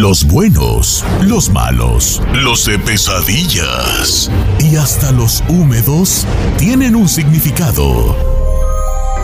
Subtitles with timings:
[0.00, 6.26] los buenos, los malos, los de pesadillas y hasta los húmedos
[6.58, 8.16] tienen un significado.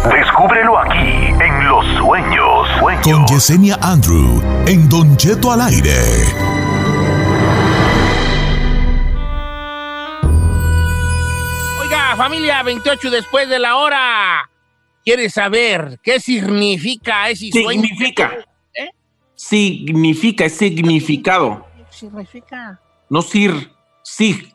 [0.05, 2.69] Descúbrelo aquí en Los Sueños.
[3.03, 5.99] Con Yesenia Andrew en Don Cheto al aire.
[11.81, 14.49] Oiga, familia, 28 después de la hora.
[15.05, 17.83] ¿Quieres saber qué significa ese sueño?
[17.83, 18.31] Significa.
[19.41, 21.67] Significa, es significado.
[21.89, 22.79] Significa.
[23.09, 24.55] No sir, sí.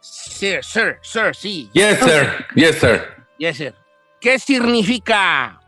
[0.00, 1.68] Sir, sir, sir, sí.
[1.74, 2.46] Yes, sir.
[2.54, 3.02] Yes, sir.
[3.36, 3.74] Yes, sir.
[4.18, 5.60] ¿Qué significa?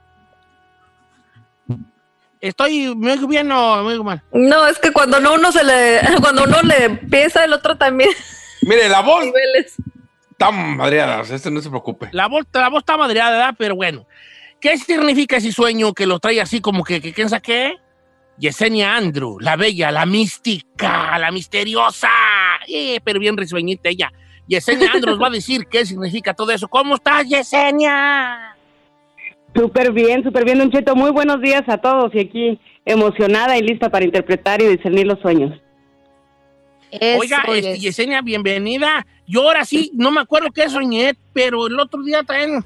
[2.41, 4.23] Estoy muy bien o muy mal.
[4.33, 8.11] No, es que cuando no uno se le, cuando uno le pesa, el otro también.
[8.63, 9.27] Mire, la voz
[10.31, 12.09] está madreada, este no se preocupe.
[12.13, 13.55] La voz, la voz está madreada, ¿verdad?
[13.59, 14.07] Pero bueno.
[14.63, 17.84] ¿Qué significa ese sueño que lo trae así como que, que quién sabe qué?
[18.39, 22.11] Yesenia Andrew, la bella, la mística, la misteriosa,
[22.67, 24.13] eh, pero bien risueñita ella.
[24.47, 26.69] Yesenia Andrew va a decir qué significa todo eso.
[26.69, 28.57] ¿Cómo estás, Yesenia?
[29.55, 30.97] Súper bien, súper bien, Don Cheto.
[30.97, 35.21] Muy buenos días a todos y aquí emocionada y lista para interpretar y discernir los
[35.21, 35.61] sueños.
[37.19, 39.07] Oiga, este, Yesenia, bienvenida.
[39.27, 42.65] Yo ahora sí, no me acuerdo qué soñé, pero el otro día también,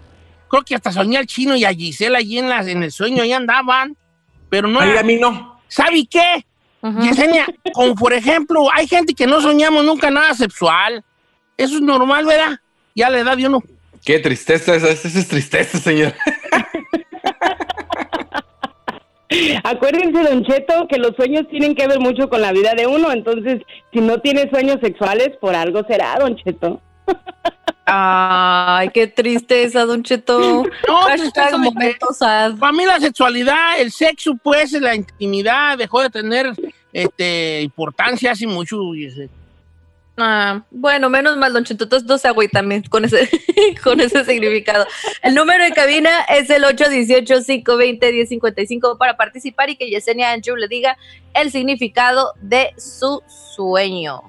[0.49, 3.23] creo que hasta soñé al chino y a Gisela allí en, las, en el sueño,
[3.23, 3.97] ahí andaban,
[4.51, 4.81] pero no.
[4.81, 5.58] a mí no.
[5.69, 6.45] ¿Sabe qué?
[7.01, 11.05] Yesenia, como por ejemplo, hay gente que no soñamos nunca nada sexual.
[11.57, 12.59] Eso es normal, ¿verdad?
[12.95, 13.63] Ya la edad de uno.
[14.05, 16.15] Qué tristeza, esa, es tristeza, señor.
[19.65, 23.13] Acuérdense, Don Cheto, que los sueños tienen que ver mucho con la vida de uno.
[23.13, 23.61] Entonces,
[23.93, 26.81] si no tiene sueños sexuales, por algo será, Don Cheto.
[27.91, 30.39] Ay, qué tristeza, Don Cheto.
[30.89, 31.07] No,
[32.59, 36.53] Para mí la sexualidad, el sexo, pues, la intimidad dejó de tener
[36.93, 38.79] este, importancia hace mucho.
[40.19, 43.31] Ah, bueno, menos mal, Don Cheto, entonces no se también con ese,
[43.85, 44.85] con ese significado.
[45.23, 50.99] El número de cabina es el 818-520-1055 para participar y que Yesenia Andrew le diga
[51.33, 53.23] el significado de su
[53.55, 54.21] sueño.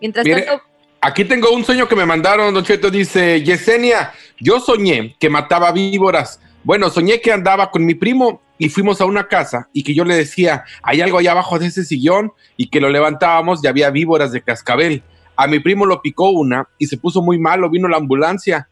[0.00, 0.62] Mientras tanto
[1.04, 2.88] Aquí tengo un sueño que me mandaron, Don Cheto.
[2.88, 6.40] Dice, Yesenia, yo soñé que mataba víboras.
[6.62, 10.04] Bueno, soñé que andaba con mi primo y fuimos a una casa y que yo
[10.04, 13.90] le decía, hay algo allá abajo de ese sillón y que lo levantábamos y había
[13.90, 15.02] víboras de cascabel.
[15.34, 18.68] A mi primo lo picó una y se puso muy malo, vino la ambulancia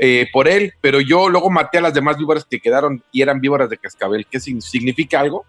[0.00, 3.42] eh, por él, pero yo luego maté a las demás víboras que quedaron y eran
[3.42, 4.26] víboras de cascabel.
[4.30, 5.44] ¿Qué significa algo?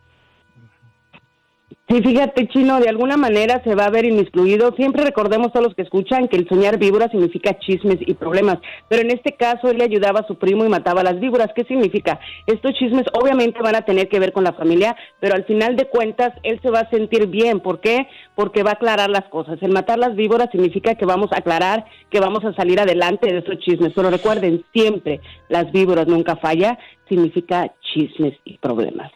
[1.88, 4.74] Sí, fíjate, Chino, de alguna manera se va a ver inmiscuido.
[4.76, 8.58] Siempre recordemos a los que escuchan que el soñar víbora significa chismes y problemas,
[8.90, 11.52] pero en este caso él le ayudaba a su primo y mataba a las víboras.
[11.56, 12.20] ¿Qué significa?
[12.48, 15.86] Estos chismes obviamente van a tener que ver con la familia, pero al final de
[15.86, 17.60] cuentas él se va a sentir bien.
[17.60, 18.08] ¿Por qué?
[18.34, 19.62] Porque va a aclarar las cosas.
[19.62, 23.38] El matar las víboras significa que vamos a aclarar, que vamos a salir adelante de
[23.38, 23.94] estos chismes.
[23.96, 29.12] Pero recuerden, siempre las víboras nunca falla, significa chismes y problemas.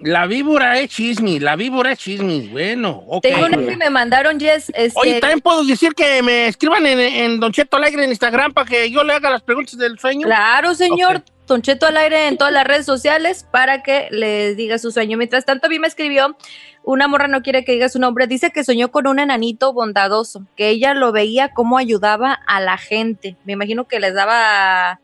[0.00, 2.48] La víbora es chisme, la víbora es chisme.
[2.52, 3.22] Bueno, ok.
[3.22, 4.70] Tengo una que me mandaron, Jess.
[4.74, 4.92] Este...
[4.98, 8.90] Oye, también puedo decir que me escriban en, Don Cheto Alegre en Instagram para que
[8.90, 10.26] yo le haga las preguntas del sueño.
[10.26, 11.22] Claro, señor.
[11.48, 15.16] Don Cheto al aire en todas las redes sociales para que le diga su sueño.
[15.16, 16.36] Mientras tanto, a mí me escribió,
[16.84, 20.46] una morra no quiere que diga su nombre, dice que soñó con un enanito bondadoso,
[20.56, 23.36] que ella lo veía cómo ayudaba a la gente.
[23.46, 25.00] Me imagino que les daba,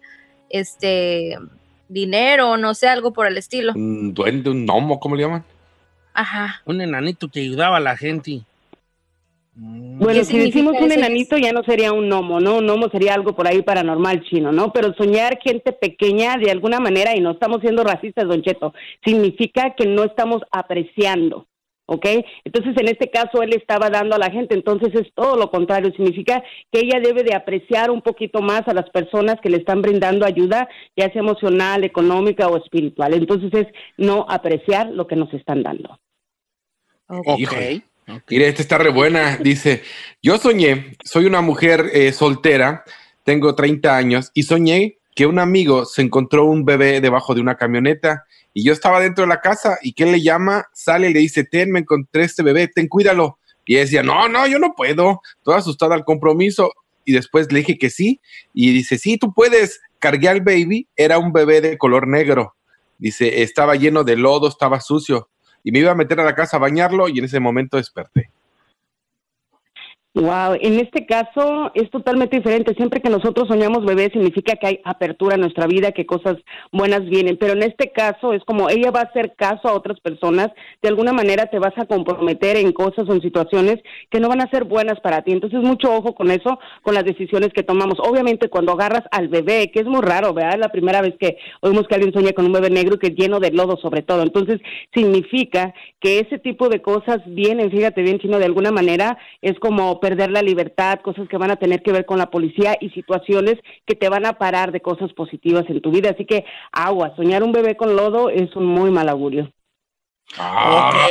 [0.50, 1.38] este,
[1.88, 3.72] dinero, no sé, algo por el estilo.
[3.74, 5.44] Un duende, un gnomo, ¿cómo le llaman?
[6.12, 6.62] Ajá.
[6.64, 8.42] Un enanito que ayudaba a la gente.
[9.56, 9.98] Mm.
[9.98, 12.56] Bueno, si decimos un enanito ya no sería un gnomo, ¿no?
[12.56, 14.72] Un gnomo sería algo por ahí paranormal chino, ¿no?
[14.72, 18.74] Pero soñar gente pequeña de alguna manera, y no estamos siendo racistas, don Cheto,
[19.04, 21.46] significa que no estamos apreciando.
[21.86, 22.06] ¿Ok?
[22.44, 25.92] Entonces, en este caso, él estaba dando a la gente, entonces es todo lo contrario,
[25.92, 29.82] significa que ella debe de apreciar un poquito más a las personas que le están
[29.82, 33.14] brindando ayuda, ya sea emocional, económica o espiritual.
[33.14, 35.98] Entonces, es no apreciar lo que nos están dando.
[37.08, 37.54] Ok.
[38.28, 39.38] Mire, esta está re buena.
[39.38, 39.82] Dice,
[40.22, 42.84] yo soñé, soy una mujer eh, soltera,
[43.24, 47.56] tengo 30 años, y soñé que un amigo se encontró un bebé debajo de una
[47.56, 51.20] camioneta y yo estaba dentro de la casa y que le llama, sale y le
[51.20, 53.38] dice, ten, me encontré este bebé, ten, cuídalo.
[53.66, 55.20] Y ella decía, no, no, yo no puedo.
[55.42, 56.72] Toda asustada al compromiso.
[57.04, 58.20] Y después le dije que sí.
[58.52, 59.80] Y dice, sí, tú puedes.
[59.98, 62.54] Cargué al baby, era un bebé de color negro.
[62.98, 65.30] Dice, estaba lleno de lodo, estaba sucio.
[65.62, 68.30] Y me iba a meter a la casa a bañarlo y en ese momento desperté.
[70.16, 72.72] Wow, en este caso es totalmente diferente.
[72.76, 76.36] Siempre que nosotros soñamos bebé significa que hay apertura en nuestra vida, que cosas
[76.70, 79.98] buenas vienen, pero en este caso es como ella va a hacer caso a otras
[79.98, 80.50] personas,
[80.80, 84.40] de alguna manera te vas a comprometer en cosas o en situaciones que no van
[84.40, 85.32] a ser buenas para ti.
[85.32, 87.98] Entonces, mucho ojo con eso, con las decisiones que tomamos.
[87.98, 90.60] Obviamente, cuando agarras al bebé, que es muy raro, ¿verdad?
[90.60, 93.40] La primera vez que oímos que alguien sueña con un bebé negro que es lleno
[93.40, 94.22] de lodo sobre todo.
[94.22, 94.60] Entonces,
[94.94, 99.98] significa que ese tipo de cosas vienen, fíjate bien, sino de alguna manera es como
[100.04, 103.54] perder la libertad, cosas que van a tener que ver con la policía y situaciones
[103.86, 106.10] que te van a parar de cosas positivas en tu vida.
[106.10, 109.50] Así que agua, soñar un bebé con lodo es un muy mal augurio.
[110.36, 111.08] Ah.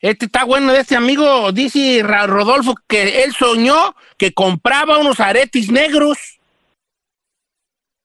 [0.00, 5.68] Este está bueno de este amigo, dice Rodolfo, que él soñó que compraba unos aretes
[5.72, 6.38] negros.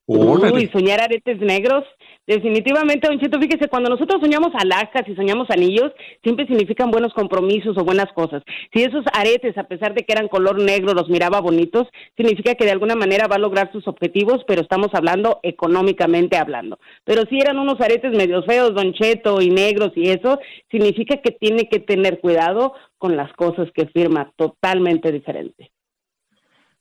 [0.07, 1.83] Uy, soñar aretes negros.
[2.25, 5.91] Definitivamente, Don Cheto, fíjese, cuando nosotros soñamos alhajas y soñamos anillos,
[6.23, 8.41] siempre significan buenos compromisos o buenas cosas.
[8.73, 12.63] Si esos aretes, a pesar de que eran color negro, los miraba bonitos, significa que
[12.63, 16.79] de alguna manera va a lograr sus objetivos, pero estamos hablando económicamente hablando.
[17.03, 20.39] Pero si eran unos aretes medio feos, Don Cheto, y negros y eso,
[20.71, 25.71] significa que tiene que tener cuidado con las cosas que firma, totalmente diferente.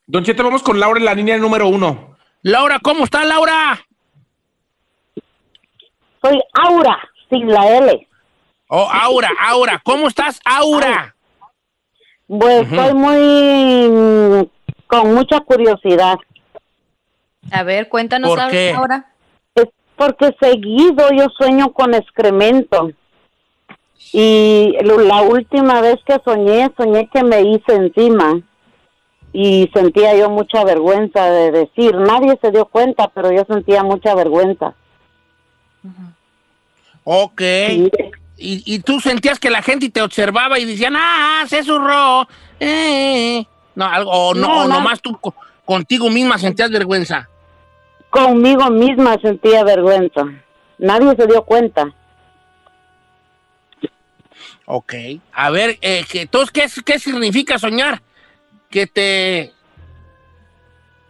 [0.07, 2.16] Don Cheto, vamos con Laura en la línea número uno.
[2.43, 3.85] Laura, ¿cómo está Laura?
[6.23, 6.99] Soy Aura,
[7.31, 8.09] sin la L.
[8.69, 9.81] Oh, Aura, Aura.
[9.85, 11.15] ¿Cómo estás, Aura?
[12.27, 14.51] Pues estoy muy
[14.87, 16.17] con mucha curiosidad.
[17.53, 18.73] A ver, cuéntanos ¿Por qué?
[18.73, 19.07] ahora.
[19.55, 22.91] Es porque seguido yo sueño con excremento.
[24.13, 28.41] Y la última vez que soñé, soñé que me hice encima.
[29.39, 31.95] Y sentía yo mucha vergüenza de decir.
[31.95, 34.73] Nadie se dio cuenta, pero yo sentía mucha vergüenza.
[37.05, 37.43] Ok.
[38.39, 42.27] Y, y tú sentías que la gente te observaba y decían, ah, se zurró.
[42.59, 43.45] Eh.
[43.75, 45.35] No, algo, o no, No, nomás tú co-
[45.67, 47.29] contigo misma sentías vergüenza.
[48.09, 50.25] Conmigo misma sentía vergüenza.
[50.79, 51.93] Nadie se dio cuenta.
[54.65, 54.95] Ok.
[55.35, 58.01] A ver, eh, entonces, ¿qué, ¿qué significa soñar?
[58.71, 59.53] Que te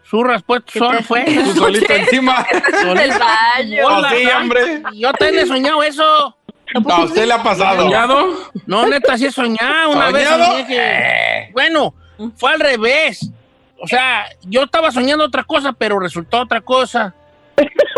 [0.08, 1.25] zurras, pues, Que sol te- fue.
[1.44, 2.47] Tú solito encima.
[2.94, 3.87] Del baño.
[3.87, 4.43] Hola, sí, Fran.
[4.43, 4.82] hombre.
[4.94, 6.37] Yo también he soñado eso.
[6.75, 7.82] A usted le ha pasado.
[7.85, 8.50] ¿Soñado?
[8.67, 9.91] No, neta, sí he soñado.
[9.93, 10.53] Una vez ¿Soñado?
[10.53, 11.94] soñé que- Bueno,
[12.37, 13.31] fue al revés.
[13.79, 17.14] O sea, yo estaba soñando otra cosa, pero resultó otra cosa.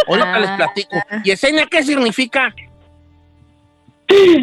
[0.07, 0.39] Ahorita Ah.
[0.39, 0.97] les platico.
[1.25, 2.55] ¿Y Esenia qué significa?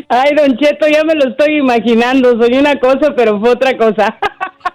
[0.10, 2.38] Ay, Don Cheto, ya me lo estoy imaginando.
[2.38, 4.18] Soy una cosa, pero fue otra cosa.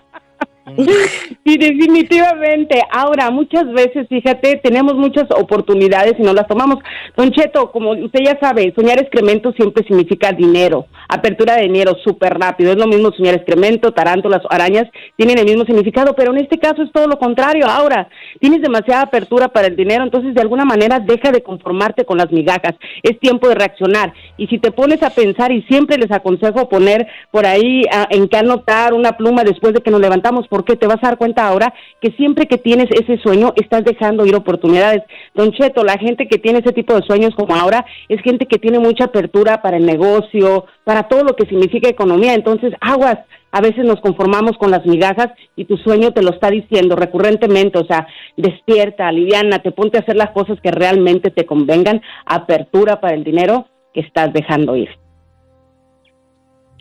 [1.44, 2.80] Sí, definitivamente.
[2.92, 6.78] Ahora, muchas veces, fíjate, tenemos muchas oportunidades y no las tomamos.
[7.16, 12.38] Don Cheto, como usted ya sabe, soñar excremento siempre significa dinero, apertura de dinero súper
[12.38, 12.70] rápido.
[12.70, 14.86] Es lo mismo soñar excremento, tarántulas, arañas,
[15.16, 17.66] tienen el mismo significado, pero en este caso es todo lo contrario.
[17.66, 18.08] Ahora,
[18.38, 22.30] tienes demasiada apertura para el dinero, entonces de alguna manera deja de conformarte con las
[22.30, 22.74] migajas.
[23.02, 24.12] Es tiempo de reaccionar.
[24.36, 28.28] Y si te pones a pensar, y siempre les aconsejo poner por ahí ah, en
[28.28, 31.48] qué anotar una pluma después de que nos levantamos, porque te vas a dar cuenta
[31.48, 31.72] ahora
[32.02, 35.02] que siempre que tienes ese sueño estás dejando ir oportunidades.
[35.34, 38.58] Don Cheto, la gente que tiene ese tipo de sueños como ahora es gente que
[38.58, 42.34] tiene mucha apertura para el negocio, para todo lo que significa economía.
[42.34, 43.20] Entonces, aguas,
[43.52, 47.78] a veces nos conformamos con las migajas y tu sueño te lo está diciendo recurrentemente,
[47.78, 48.06] o sea,
[48.36, 53.24] despierta, aliviana, te ponte a hacer las cosas que realmente te convengan, apertura para el
[53.24, 54.99] dinero que estás dejando ir.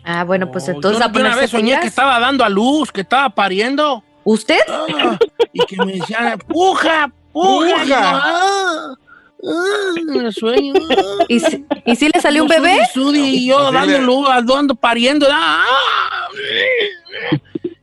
[0.04, 1.80] Ah, bueno, pues Oh, entonces yo, a una vez soñé pilas.
[1.82, 4.02] que estaba dando a luz, que estaba pariendo.
[4.24, 4.60] ¿Usted?
[4.68, 5.18] Ah,
[5.52, 7.66] y que me decían, puja, puja.
[7.66, 7.84] Puja.
[7.86, 10.74] Y ah, ah, en el sueño.
[10.90, 11.24] ah.
[11.28, 12.78] ¿Y si, ¿y si le salió un Yo bebé?
[12.92, 15.26] sudi, sudi, y yo dando luz, ando pariendo.
[15.30, 15.64] ah.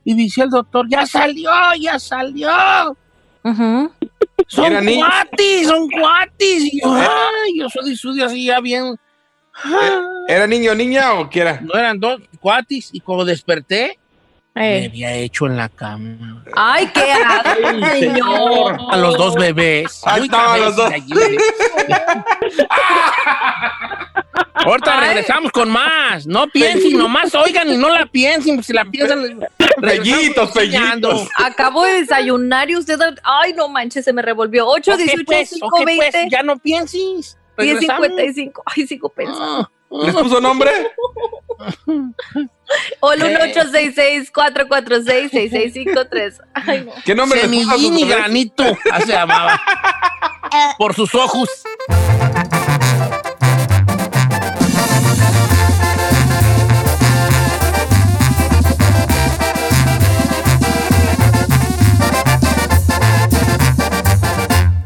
[0.04, 2.96] Y dice el doctor, ya salió, ya salió.
[3.44, 3.92] Ujú.
[4.46, 5.04] Son Era niño.
[5.06, 6.72] cuatis, son cuatis.
[6.72, 8.96] Y yo, ay, yo soy sudi así ya bien.
[9.64, 10.00] Ah.
[10.28, 11.60] ¿Era niño o niña o qué era?
[11.60, 12.90] No eran dos cuatis.
[12.92, 13.98] Y como desperté,
[14.54, 14.86] me Eh.
[14.88, 16.44] había hecho en la cama.
[16.56, 18.78] Ay, qué asco, señor.
[18.90, 20.00] A los dos bebés.
[20.04, 20.92] Ahí estaban los dos.
[24.54, 26.26] Ahorita regresamos con más.
[26.26, 28.62] No piensen, nomás oigan y no la piensen.
[28.62, 29.46] Si la piensan,
[29.80, 31.28] Pellitos, pellitos.
[31.36, 32.98] Acabo de desayunar y usted.
[33.22, 34.66] Ay, no manches, se me revolvió.
[34.66, 37.38] 8, Ok, 18, pues, 5, ok, pues, 20, ya no pienses.
[37.58, 38.62] 10.55.
[38.64, 39.70] Ay, sigo ah, pensando.
[39.90, 40.70] ¿Les puso nombre?
[43.00, 43.24] Hola,
[44.32, 47.02] 1866-446-6653.
[47.04, 48.64] ¿Qué nombre Semillini les Granito.
[48.92, 49.60] Así llamaba.
[50.78, 51.48] Por sus ojos.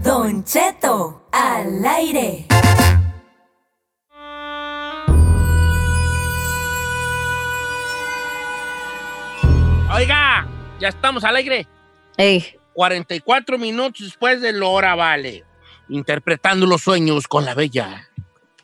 [0.02, 2.21] Don Cheto, al aire.
[10.82, 11.66] Ya estamos al aire.
[12.16, 12.56] Ey.
[12.74, 15.44] 44 minutos después de la hora, vale.
[15.88, 18.08] Interpretando los sueños con la bella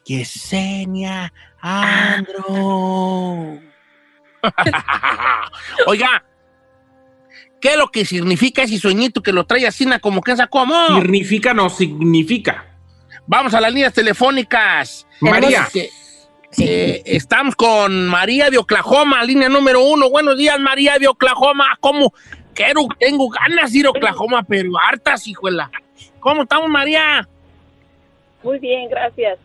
[0.05, 2.45] Yesenia Andro.
[5.87, 6.25] Oiga,
[7.61, 10.61] ¿qué es lo que significa ese sueñito que lo trae así na, como que sacó
[10.61, 11.01] amor?
[11.01, 12.65] Significa no significa.
[13.27, 15.07] Vamos a las líneas telefónicas.
[15.21, 15.69] María.
[16.57, 20.09] Eh, eh, estamos con María de Oklahoma, línea número uno.
[20.09, 21.77] Buenos días, María de Oklahoma.
[21.81, 22.15] ¿Cómo?
[22.55, 25.71] Quiero, tengo ganas de ir a Oklahoma, pero hartas, hijuela.
[26.21, 27.29] ¿Cómo estamos, María?
[28.43, 29.39] Muy bien, gracias.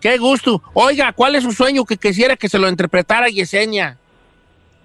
[0.00, 0.62] Qué gusto.
[0.72, 3.98] Oiga, ¿cuál es su sueño que quisiera que se lo interpretara Yesenia?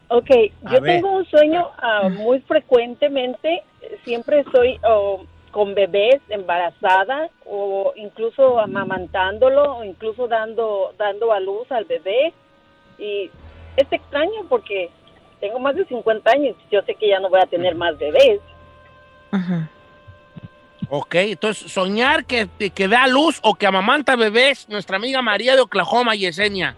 [0.07, 0.29] Ok,
[0.65, 0.95] A yo ver.
[0.95, 3.61] tengo un sueño ah, muy frecuentemente,
[4.03, 5.23] siempre estoy oh,
[5.59, 12.33] con bebés, embarazada o incluso amamantándolo o incluso dando, dando a luz al bebé.
[12.97, 13.29] Y
[13.75, 14.89] es extraño porque
[15.41, 18.39] tengo más de 50 años, yo sé que ya no voy a tener más bebés.
[19.31, 19.69] Ajá.
[20.87, 25.61] Ok, entonces soñar que, que da luz o que amamanta bebés, nuestra amiga María de
[25.61, 26.77] Oklahoma, Yesenia.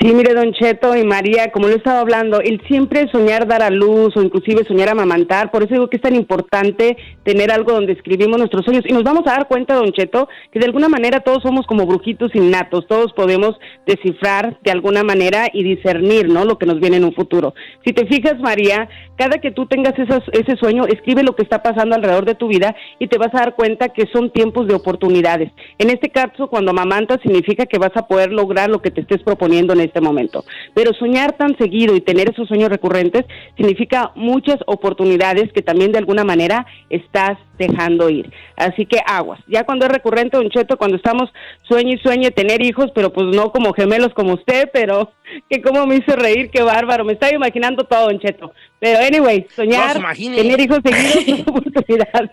[0.00, 3.70] Sí, mire, Don Cheto y María, como lo estaba hablando, el siempre soñar dar a
[3.70, 7.92] luz o inclusive soñar amamantar, por eso digo que es tan importante tener algo donde
[7.92, 11.20] escribimos nuestros sueños y nos vamos a dar cuenta, Don Cheto, que de alguna manera
[11.20, 13.54] todos somos como brujitos innatos, todos podemos
[13.86, 16.46] descifrar de alguna manera y discernir, ¿no?
[16.46, 17.54] Lo que nos viene en un futuro.
[17.84, 19.94] Si te fijas, María, cada que tú tengas
[20.32, 23.40] ese sueño, escribe lo que está pasando alrededor de tu vida y te vas a
[23.40, 25.52] dar cuenta que son tiempos de oportunidades.
[25.78, 29.22] En este caso, cuando amamantas, significa que vas a poder lograr lo que te estés
[29.22, 30.44] proponiendo en este momento.
[30.74, 33.24] Pero soñar tan seguido y tener esos sueños recurrentes
[33.56, 38.32] significa muchas oportunidades que también de alguna manera estás dejando ir.
[38.56, 39.40] Así que aguas.
[39.46, 41.30] Ya cuando es recurrente, Don Cheto, cuando estamos
[41.62, 45.12] sueño y sueño tener hijos, pero pues no como gemelos como usted, pero
[45.50, 47.04] que como me hizo reír, qué bárbaro.
[47.04, 48.52] Me estaba imaginando todo, Don Cheto.
[48.78, 52.30] Pero anyway, soñar, tener hijos seguidos son oportunidades.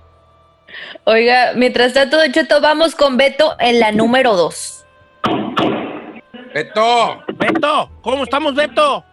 [1.03, 4.85] Oiga, mientras tanto, Don Cheto, vamos con Beto en la número dos.
[6.53, 7.23] Beto.
[7.35, 9.03] Beto, ¿cómo estamos, Beto?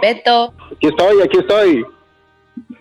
[0.00, 0.54] Beto.
[0.76, 1.84] Aquí estoy, aquí estoy.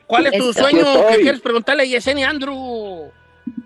[0.05, 3.11] ¿Cuál es tu sueño que quieres preguntarle a Yesenia Andrew?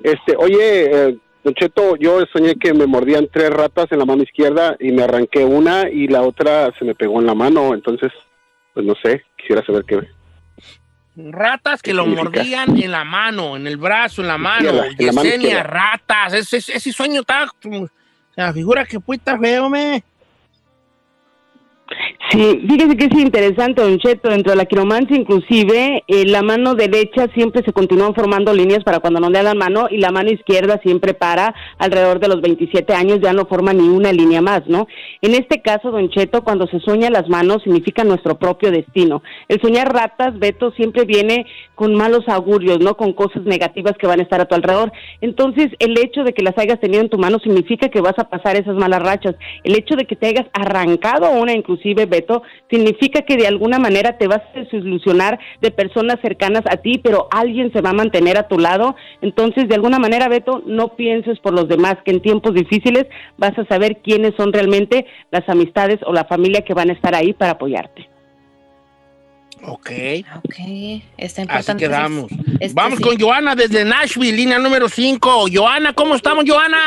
[0.04, 4.24] Este, oye, eh, Don Cheto, yo soñé que me mordían tres ratas en la mano
[4.24, 8.12] izquierda y me arranqué una y la otra se me pegó en la mano, entonces,
[8.74, 10.00] pues no sé, quisiera saber qué.
[11.32, 12.30] Ratas que ¿Qué lo significa?
[12.40, 14.72] mordían en la mano, en el brazo, en la mano.
[14.72, 16.34] La Yesenia, ratas.
[16.34, 17.48] Ese, ese- sueño está.
[18.36, 20.04] me figura que fue tan feo, me.
[22.32, 26.76] Sí, fíjese que es interesante, Don Cheto, dentro de la quiromancia inclusive, eh, la mano
[26.76, 30.30] derecha siempre se continúan formando líneas para cuando no le dan mano y la mano
[30.30, 34.62] izquierda siempre para alrededor de los 27 años, ya no forma ni una línea más,
[34.68, 34.88] ¿no?
[35.22, 39.24] En este caso, Don Cheto, cuando se sueña las manos significa nuestro propio destino.
[39.48, 42.96] El soñar ratas, Beto, siempre viene con malos augurios, ¿no?
[42.96, 44.92] Con cosas negativas que van a estar a tu alrededor.
[45.22, 48.30] Entonces, el hecho de que las hayas tenido en tu mano significa que vas a
[48.30, 49.36] pasar esas malas rachas.
[49.64, 54.18] El hecho de que te hayas arrancado una, inclusive, Beto, significa que de alguna manera
[54.18, 58.38] te vas a desilusionar de personas cercanas a ti, pero alguien se va a mantener
[58.38, 58.96] a tu lado.
[59.22, 63.06] Entonces, de alguna manera, Beto, no pienses por los demás, que en tiempos difíciles
[63.38, 67.16] vas a saber quiénes son realmente las amistades o la familia que van a estar
[67.16, 68.08] ahí para apoyarte.
[69.62, 69.92] Ok.
[70.38, 70.56] Ok,
[71.18, 71.84] está Así importante.
[71.84, 72.32] quedamos.
[72.60, 73.04] Este Vamos sí.
[73.04, 75.48] con Joana desde Nashville, línea número 5.
[75.54, 76.78] Joana, ¿cómo estamos, Joana?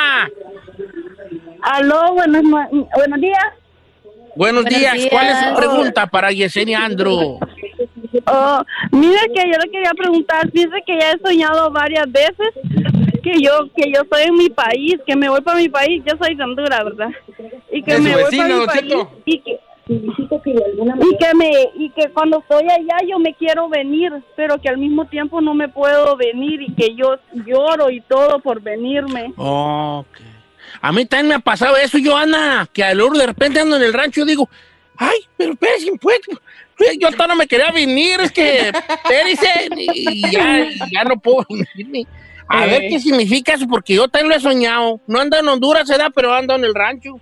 [1.63, 2.43] Aló, buenos,
[2.97, 3.45] buenos días.
[4.35, 5.07] Buenos, Buenos días.
[5.11, 7.39] ¿Cuál es su pregunta para Yesenia Andrew?
[8.27, 8.63] Oh,
[8.93, 12.49] mire que yo le quería preguntar, dice que ya he soñado varias veces
[13.23, 16.17] que yo que yo estoy en mi país, que me voy para mi país, yo
[16.21, 17.11] soy de Honduras, ¿verdad?
[17.71, 22.39] Y que me voy para mi país y que y que me y que cuando
[22.39, 26.63] estoy allá yo me quiero venir, pero que al mismo tiempo no me puedo venir
[26.63, 29.33] y que yo lloro y todo por venirme.
[29.37, 30.07] Ok.
[30.83, 33.93] A mí también me ha pasado eso, Joana, que al de repente ando en el
[33.93, 34.51] rancho y digo,
[34.97, 36.19] ay, pero espérese, pues,
[36.99, 42.05] yo hasta no me quería venir, es que, espérese, y ya, ya no puedo venirme.
[42.49, 45.01] A ver qué significa eso, porque yo también lo he soñado.
[45.07, 47.19] No ando en Honduras, se da, pero ando en el rancho.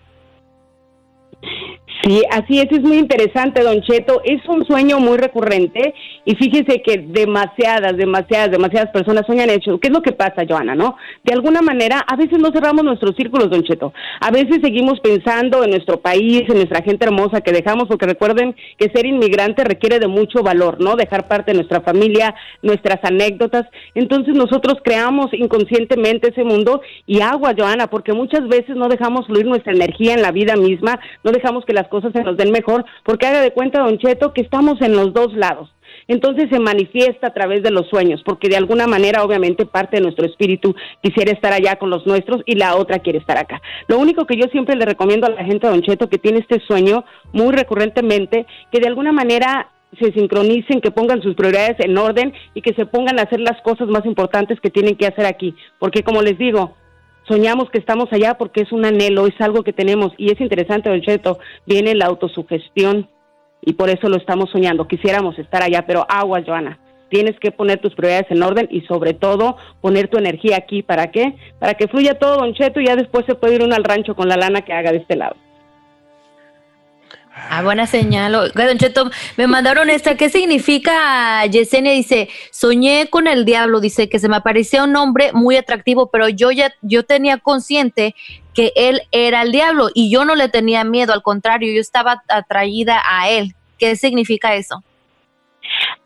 [2.03, 4.23] Sí, así es, es muy interesante, don Cheto.
[4.25, 9.79] Es un sueño muy recurrente y fíjese que demasiadas, demasiadas, demasiadas personas sueñan hecho.
[9.79, 10.97] ¿Qué es lo que pasa, Joana, no?
[11.25, 13.93] De alguna manera, a veces no cerramos nuestros círculos, don Cheto.
[14.21, 18.57] A veces seguimos pensando en nuestro país, en nuestra gente hermosa que dejamos, porque recuerden
[18.79, 20.97] que ser inmigrante requiere de mucho valor, ¿no?
[20.97, 23.67] Dejar parte de nuestra familia, nuestras anécdotas.
[23.95, 29.45] Entonces nosotros creamos inconscientemente ese mundo y agua, Joana, porque muchas veces no dejamos fluir
[29.45, 32.87] nuestra energía en la vida misma, no dejamos que las cosas se nos den mejor,
[33.05, 35.71] porque haga de cuenta, don Cheto, que estamos en los dos lados.
[36.09, 40.03] Entonces se manifiesta a través de los sueños, porque de alguna manera, obviamente, parte de
[40.03, 43.61] nuestro espíritu quisiera estar allá con los nuestros y la otra quiere estar acá.
[43.89, 46.61] Lo único que yo siempre le recomiendo a la gente, don Cheto, que tiene este
[46.67, 49.69] sueño muy recurrentemente, que de alguna manera
[49.99, 53.61] se sincronicen, que pongan sus prioridades en orden y que se pongan a hacer las
[53.63, 55.55] cosas más importantes que tienen que hacer aquí.
[55.79, 56.75] Porque como les digo,
[57.29, 60.91] soñamos que estamos allá porque es un anhelo, es algo que tenemos y es interesante,
[60.91, 63.09] Don Cheto, viene la autosugestión
[63.63, 64.89] y por eso lo estamos soñando.
[64.89, 66.79] Quisiéramos estar allá, pero agua, Joana.
[67.09, 70.83] Tienes que poner tus prioridades en orden y sobre todo poner tu energía aquí.
[70.83, 71.35] ¿Para qué?
[71.59, 74.15] Para que fluya todo, Don Cheto, y ya después se puede ir uno al rancho
[74.15, 75.35] con la lana que haga de este lado.
[77.49, 78.53] Ah, buena señal.
[78.95, 80.17] Don me mandaron esta.
[80.17, 81.93] ¿Qué significa Yesenia?
[81.93, 83.81] Dice, soñé con el diablo.
[83.81, 88.15] Dice que se me aparecía un hombre muy atractivo, pero yo ya, yo tenía consciente
[88.55, 91.13] que él era el diablo y yo no le tenía miedo.
[91.13, 93.55] Al contrario, yo estaba atraída a él.
[93.79, 94.83] ¿Qué significa eso?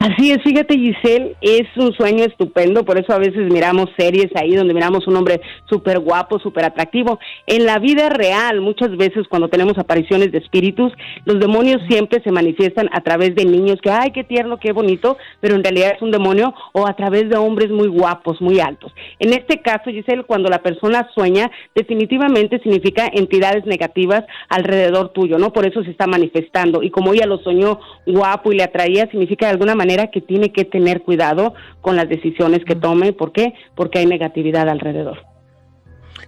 [0.01, 4.55] Así es, fíjate Giselle, es un sueño estupendo, por eso a veces miramos series ahí
[4.55, 7.19] donde miramos un hombre súper guapo, súper atractivo.
[7.47, 10.93] En la vida real, muchas veces cuando tenemos apariciones de espíritus,
[11.25, 15.17] los demonios siempre se manifiestan a través de niños que, ay, qué tierno, qué bonito,
[15.41, 18.93] pero en realidad es un demonio, o a través de hombres muy guapos, muy altos.
[19.21, 25.53] En este caso, Giselle, cuando la persona sueña, definitivamente significa entidades negativas alrededor tuyo, ¿no?
[25.53, 26.83] Por eso se está manifestando.
[26.83, 30.53] Y como ella lo soñó guapo y le atraía, significa de alguna manera que tiene
[30.53, 33.13] que tener cuidado con las decisiones que tome.
[33.13, 33.55] ¿Por qué?
[33.75, 35.25] Porque hay negatividad alrededor.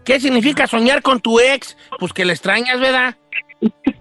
[0.04, 1.76] ¿Qué significa soñar con tu ex?
[1.98, 3.16] Pues que le extrañas, ¿verdad?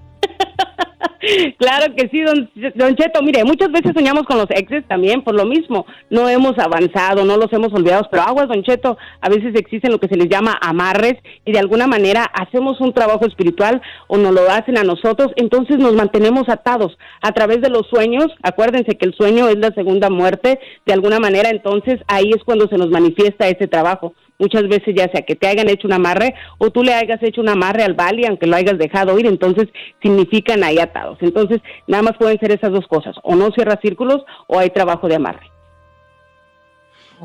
[1.57, 3.21] claro que sí, don, Cheto.
[3.21, 5.85] Mire, muchas veces soñamos con los exes también por lo mismo.
[6.09, 9.99] No hemos avanzado, no los hemos olvidado, pero aguas, don Cheto, a veces existen lo
[9.99, 11.15] que se les llama amarres
[11.45, 15.77] y de alguna manera hacemos un trabajo espiritual o nos lo hacen a nosotros, entonces
[15.77, 18.27] nos mantenemos atados a través de los sueños.
[18.43, 22.67] Acuérdense que el sueño es la segunda muerte, de alguna manera, entonces ahí es cuando
[22.67, 26.35] se nos manifiesta ese trabajo muchas veces ya sea que te hayan hecho un amarre
[26.57, 29.67] o tú le hayas hecho un amarre al Bali aunque lo hayas dejado ir, entonces
[30.01, 31.17] significan ahí atados.
[31.21, 35.07] Entonces, nada más pueden ser esas dos cosas, o no cierra círculos o hay trabajo
[35.07, 35.49] de amarre.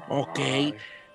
[0.08, 0.38] Ok.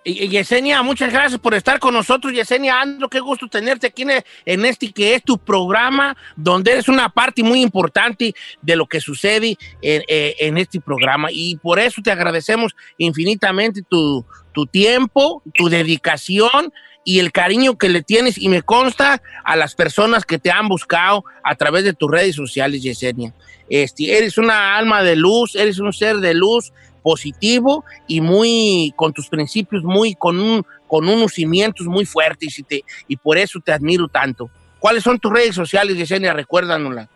[0.07, 2.31] Y, Yesenia, muchas gracias por estar con nosotros.
[2.31, 4.05] Yesenia Andro, qué gusto tenerte aquí
[4.45, 9.01] en este que es tu programa, donde eres una parte muy importante de lo que
[9.01, 11.29] sucede en, eh, en este programa.
[11.31, 14.23] Y por eso te agradecemos infinitamente tu,
[14.55, 19.75] tu tiempo, tu dedicación y el cariño que le tienes y me consta a las
[19.75, 23.33] personas que te han buscado a través de tus redes sociales, Yesenia.
[23.69, 26.71] Este, eres una alma de luz, eres un ser de luz
[27.03, 32.63] positivo y muy con tus principios muy con un con unos cimientos muy fuertes y,
[32.63, 34.49] te, y por eso te admiro tanto.
[34.79, 36.31] ¿Cuáles son tus redes sociales, Yesenia?
[36.31, 37.09] Recuérdanoslas.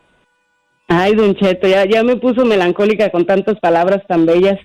[0.91, 4.57] Ay, Don Cheto, ya, ya me puso melancólica con tantas palabras tan bellas.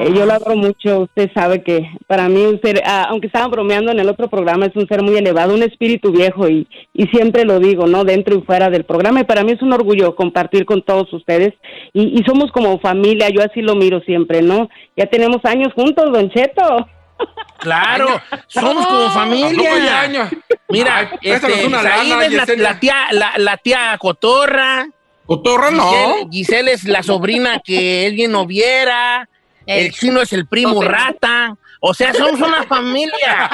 [0.00, 1.00] Eh, yo lo adoro mucho.
[1.00, 4.66] Usted sabe que para mí un ser, ah, aunque estaba bromeando en el otro programa,
[4.66, 8.04] es un ser muy elevado, un espíritu viejo y, y siempre lo digo, ¿no?
[8.04, 9.20] Dentro y fuera del programa.
[9.20, 11.52] Y para mí es un orgullo compartir con todos ustedes.
[11.92, 14.68] Y, y somos como familia, yo así lo miro siempre, ¿no?
[14.96, 16.86] Ya tenemos años juntos, Don Cheto.
[17.58, 18.06] Claro,
[18.46, 20.08] somos como familia.
[20.68, 24.86] Mira, este, la, tía, la, la tía Cotorra.
[25.26, 26.28] Cotorra no.
[26.30, 29.28] Giselle es la sobrina que alguien no viera.
[29.66, 31.56] El chino es el primo rata.
[31.80, 33.50] O sea, somos una familia.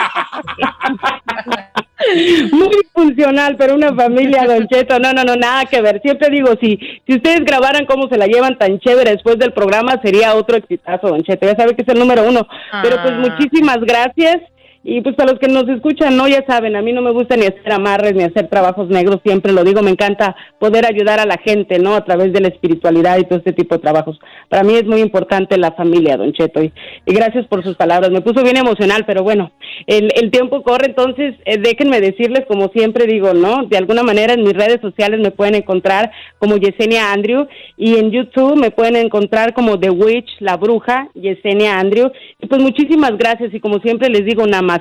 [2.52, 4.98] Muy funcional, pero una familia, Don Cheto.
[4.98, 6.00] No, no, no, nada que ver.
[6.02, 10.00] Siempre digo, si, si ustedes grabaran cómo se la llevan tan chévere después del programa,
[10.02, 11.46] sería otro exitazo, Don Cheto.
[11.46, 12.46] Ya sabe que es el número uno.
[12.82, 13.18] Pero pues ah.
[13.18, 14.38] muchísimas gracias.
[14.84, 17.36] Y pues para los que nos escuchan, no, ya saben, a mí no me gusta
[17.36, 21.26] ni hacer amarres ni hacer trabajos negros, siempre lo digo, me encanta poder ayudar a
[21.26, 21.94] la gente, ¿no?
[21.94, 24.18] A través de la espiritualidad y todo este tipo de trabajos.
[24.48, 26.72] Para mí es muy importante la familia, don Cheto, y,
[27.06, 28.10] gracias por sus palabras.
[28.10, 29.52] Me puso bien emocional, pero bueno,
[29.86, 33.66] el, el tiempo corre, entonces eh, déjenme decirles, como siempre digo, ¿no?
[33.66, 38.10] De alguna manera en mis redes sociales me pueden encontrar como Yesenia Andrew y en
[38.10, 42.10] YouTube me pueden encontrar como The Witch, la bruja, Yesenia Andrew.
[42.40, 44.71] Y pues muchísimas gracias y como siempre les digo, nada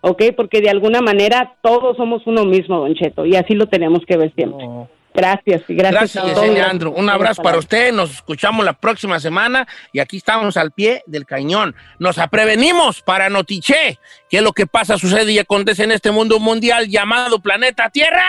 [0.00, 0.22] ¿ok?
[0.36, 4.16] Porque de alguna manera todos somos uno mismo, Don Cheto, y así lo tenemos que
[4.16, 4.66] ver siempre.
[5.12, 6.14] Gracias, y gracias.
[6.14, 6.92] Gracias, Yesenia Andrew.
[6.92, 7.92] Un abrazo para usted.
[7.92, 11.74] Nos escuchamos la próxima semana y aquí estamos al pie del cañón.
[11.98, 16.38] Nos aprevenimos para Notiche, que es lo que pasa, sucede y acontece en este mundo
[16.38, 18.24] mundial llamado planeta Tierra.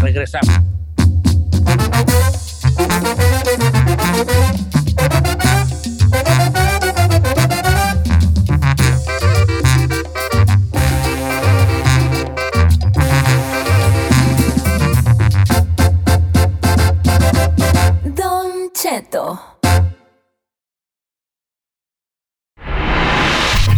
[0.00, 0.60] Regresamos.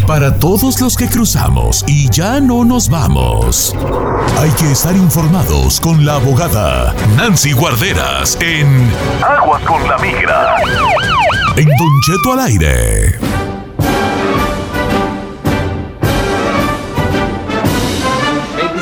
[0.06, 3.74] Para todos los que cruzamos y ya no nos vamos,
[4.38, 8.88] hay que estar informados con la abogada Nancy Guarderas en
[9.22, 10.56] Aguas con la Migra.
[11.56, 13.18] En Don Cheto al aire.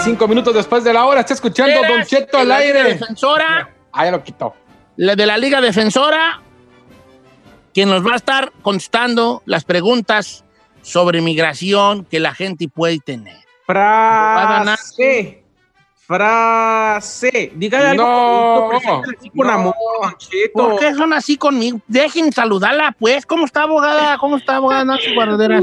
[0.02, 2.82] Cinco minutos después de la hora, está escuchando Don Cheto al aire.
[2.84, 4.54] Defensora, Ah, ya lo quitó.
[4.96, 6.42] la de la Liga Defensora,
[7.72, 10.44] quien nos va a estar contestando las preguntas
[10.84, 13.36] sobre migración que la gente puede tener.
[13.66, 15.40] Frase.
[16.06, 17.50] Frase.
[17.54, 19.52] Dígale algo No, preséntale así con no.
[19.54, 20.52] amor, Don Cheto.
[20.52, 21.80] ¿Por qué son así conmigo?
[21.88, 23.24] Dejen saludarla, pues.
[23.24, 24.18] ¿Cómo está, abogada?
[24.18, 25.14] ¿Cómo está, abogada Nancy?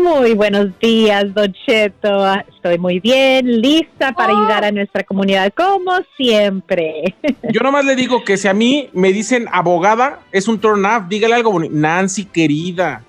[0.02, 2.26] Muy buenos días, Don Cheto.
[2.56, 4.38] Estoy muy bien, lista para Oh.
[4.40, 7.16] ayudar a nuestra comunidad, como siempre.
[7.52, 11.04] Yo nomás le digo que si a mí me dicen abogada, es un turn off.
[11.08, 11.74] Dígale algo bonito.
[11.76, 13.04] Nancy, querida.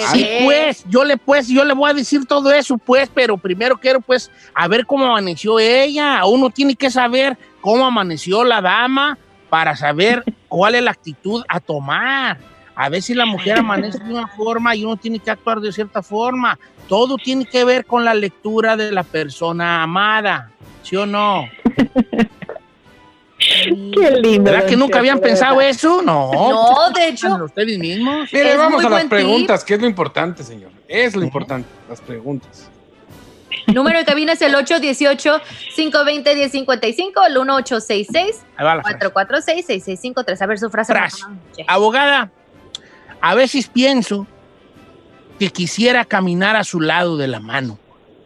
[0.00, 3.76] Sí, pues, yo le pues, yo le voy a decir todo eso, pues, pero primero
[3.78, 6.24] quiero, pues, a ver cómo amaneció ella.
[6.26, 11.60] Uno tiene que saber cómo amaneció la dama para saber cuál es la actitud a
[11.60, 12.38] tomar.
[12.74, 15.72] A ver si la mujer amanece de una forma y uno tiene que actuar de
[15.72, 16.58] cierta forma.
[16.88, 20.50] Todo tiene que ver con la lectura de la persona amada,
[20.82, 21.48] ¿sí o no?
[23.38, 24.50] Qué lindo.
[24.50, 25.70] ¿Verdad que nunca habían pensado verdad.
[25.70, 26.02] eso?
[26.02, 26.32] No.
[26.32, 27.44] No, de hecho.
[27.44, 28.32] Ustedes mismos.
[28.32, 30.70] Mire, vamos a las preguntas, que es lo importante, señor.
[30.88, 32.70] Es lo importante, las preguntas.
[33.66, 39.12] Número de cabina es el 818-520-1055, el 1866 Ahí va la frase.
[39.12, 40.40] 446-6653.
[40.40, 40.94] A ver su frase.
[41.66, 42.30] Abogada,
[43.20, 44.26] a veces pienso
[45.38, 47.78] que quisiera caminar a su lado de la mano,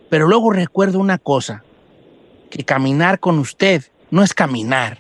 [0.08, 1.64] pero luego recuerdo una cosa,
[2.50, 4.98] que caminar con usted no es caminar,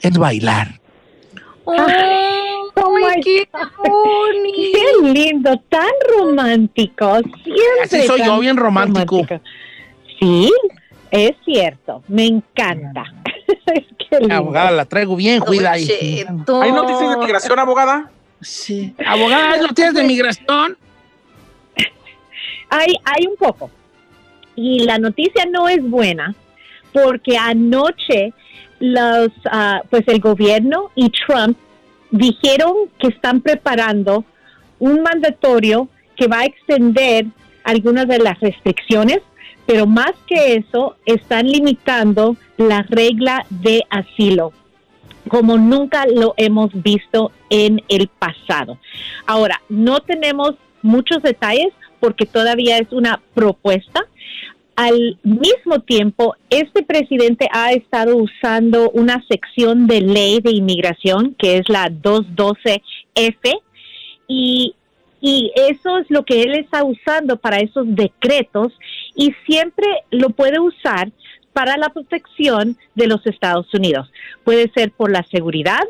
[0.00, 0.80] es bailar.
[1.64, 1.76] Oh,
[2.76, 4.78] Oh ay, my qué bonito.
[5.02, 7.18] Qué lindo, tan romántico.
[7.44, 9.22] Siempre Así soy yo, bien romántico.
[10.18, 10.52] Sí,
[11.10, 12.02] es cierto.
[12.08, 13.04] Me encanta.
[14.10, 14.34] Qué lindo.
[14.34, 15.88] Abogada, la traigo bien, cuida ahí.
[15.88, 18.10] ¿Hay noticias de migración, abogada?
[18.40, 18.94] Sí.
[19.06, 20.76] Abogada, ¿hay noticias de migración?
[22.70, 23.70] Hay, hay un poco.
[24.56, 26.34] Y la noticia no es buena
[26.94, 28.32] porque anoche
[28.78, 31.58] los, ah, pues el gobierno y Trump
[32.10, 34.24] dijeron que están preparando
[34.78, 37.26] un mandatorio que va a extender
[37.64, 39.20] algunas de las restricciones,
[39.66, 44.52] pero más que eso, están limitando la regla de asilo
[45.28, 48.78] como nunca lo hemos visto en el pasado.
[49.26, 54.06] Ahora, no tenemos muchos detalles porque todavía es una propuesta.
[54.76, 61.58] Al mismo tiempo, este presidente ha estado usando una sección de ley de inmigración que
[61.58, 63.60] es la 212F
[64.26, 64.74] y,
[65.20, 68.72] y eso es lo que él está usando para esos decretos
[69.14, 71.12] y siempre lo puede usar
[71.52, 74.10] para la protección de los Estados Unidos.
[74.42, 75.84] Puede ser por la seguridad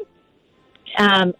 [0.98, 1.32] um,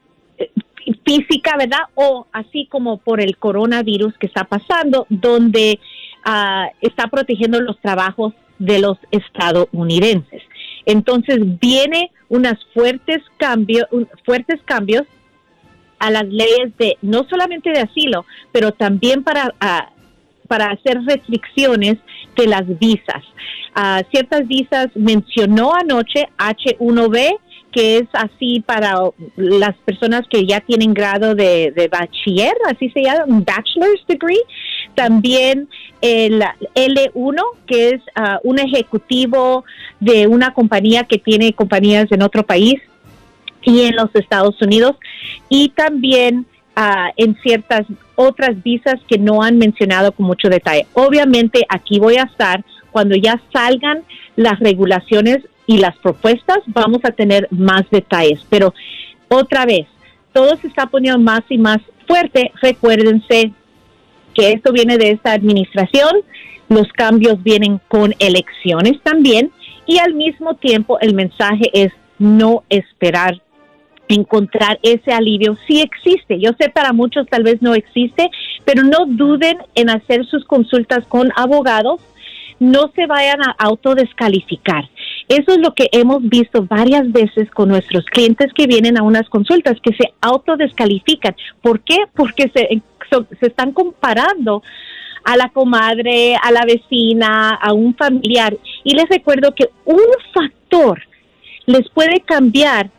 [1.04, 1.80] física, ¿verdad?
[1.94, 5.78] O así como por el coronavirus que está pasando, donde
[6.26, 10.42] uh, está protegiendo los trabajos de los estadounidenses.
[10.87, 13.87] Entonces viene unas fuertes cambios,
[14.24, 15.02] fuertes cambios
[15.98, 19.94] a las leyes de no solamente de asilo, pero también para uh,
[20.48, 21.96] para hacer restricciones
[22.37, 23.22] de las visas.
[23.76, 27.38] Uh, ciertas visas mencionó anoche H1B,
[27.72, 28.94] que es así para
[29.37, 34.40] las personas que ya tienen grado de, de bachiller, así se llama, un bachelor's degree.
[34.94, 35.68] También
[36.00, 36.42] el
[36.74, 39.64] L1, que es uh, un ejecutivo
[40.00, 42.80] de una compañía que tiene compañías en otro país
[43.62, 44.96] y en los Estados Unidos.
[45.48, 50.88] Y también Uh, en ciertas otras visas que no han mencionado con mucho detalle.
[50.94, 54.02] Obviamente aquí voy a estar cuando ya salgan
[54.35, 58.40] las regulaciones y las propuestas, vamos a tener más detalles.
[58.50, 58.74] Pero
[59.28, 59.87] otra vez,
[60.33, 61.78] todo se está poniendo más y más
[62.09, 62.50] fuerte.
[62.61, 63.52] Recuérdense
[64.35, 66.12] que esto viene de esta administración,
[66.68, 69.51] los cambios vienen con elecciones también
[69.87, 73.40] y al mismo tiempo el mensaje es no esperar
[74.09, 75.57] encontrar ese alivio.
[75.66, 78.31] Sí existe, yo sé para muchos tal vez no existe,
[78.64, 82.01] pero no duden en hacer sus consultas con abogados,
[82.61, 84.88] no se vayan a autodescalificar.
[85.29, 89.29] Eso es lo que hemos visto varias veces con nuestros clientes que vienen a unas
[89.29, 91.35] consultas, que se autodescalifican.
[91.62, 91.97] ¿Por qué?
[92.14, 94.62] Porque se, se están comparando
[95.25, 98.57] a la comadre, a la vecina, a un familiar.
[98.85, 100.01] Y les recuerdo que un
[100.33, 101.03] factor
[101.67, 102.90] les puede cambiar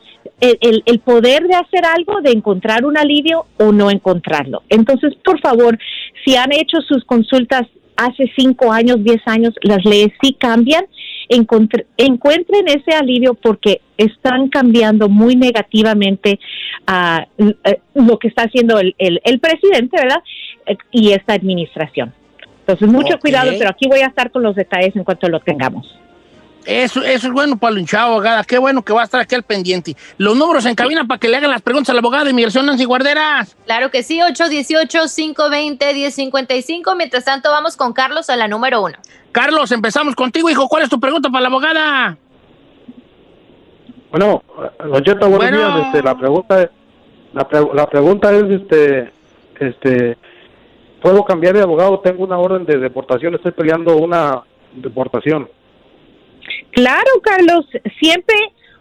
[0.41, 4.63] el, el, poder de hacer algo, de encontrar un alivio o no encontrarlo.
[4.70, 5.78] Entonces, por favor,
[6.26, 7.63] si han hecho sus consultas
[7.96, 10.86] hace cinco años, diez años, las leyes sí cambian,
[11.29, 16.39] encuentren ese alivio porque están cambiando muy negativamente
[16.88, 20.23] a eh, lo que está haciendo el, el, presidente, ¿verdad?
[20.91, 22.13] y esta administración.
[22.59, 25.99] Entonces, mucho cuidado, pero aquí voy a estar con los detalles en cuanto lo tengamos.
[26.65, 28.43] Eso, eso es bueno para el hinchado, abogada.
[28.43, 29.95] Qué bueno que va a estar aquí al pendiente.
[30.17, 32.65] Los números en cabina para que le hagan las preguntas a la abogada de inmigración
[32.65, 33.56] Nancy Guarderas.
[33.65, 36.95] Claro que sí, 818-520-1055.
[36.97, 38.97] Mientras tanto, vamos con Carlos a la número uno.
[39.32, 40.67] Carlos, empezamos contigo, hijo.
[40.67, 42.17] ¿Cuál es tu pregunta para la abogada?
[44.10, 44.41] Bueno,
[44.80, 45.86] Don Cheto, buenos días.
[45.88, 46.71] Este, la pregunta,
[47.34, 49.12] la, la pregunta es, este,
[49.60, 50.17] este,
[51.01, 54.41] puedo cambiar de abogado, tengo una orden de deportación, estoy peleando una
[54.73, 55.49] deportación.
[56.75, 57.65] Claro, Carlos,
[57.99, 58.35] siempre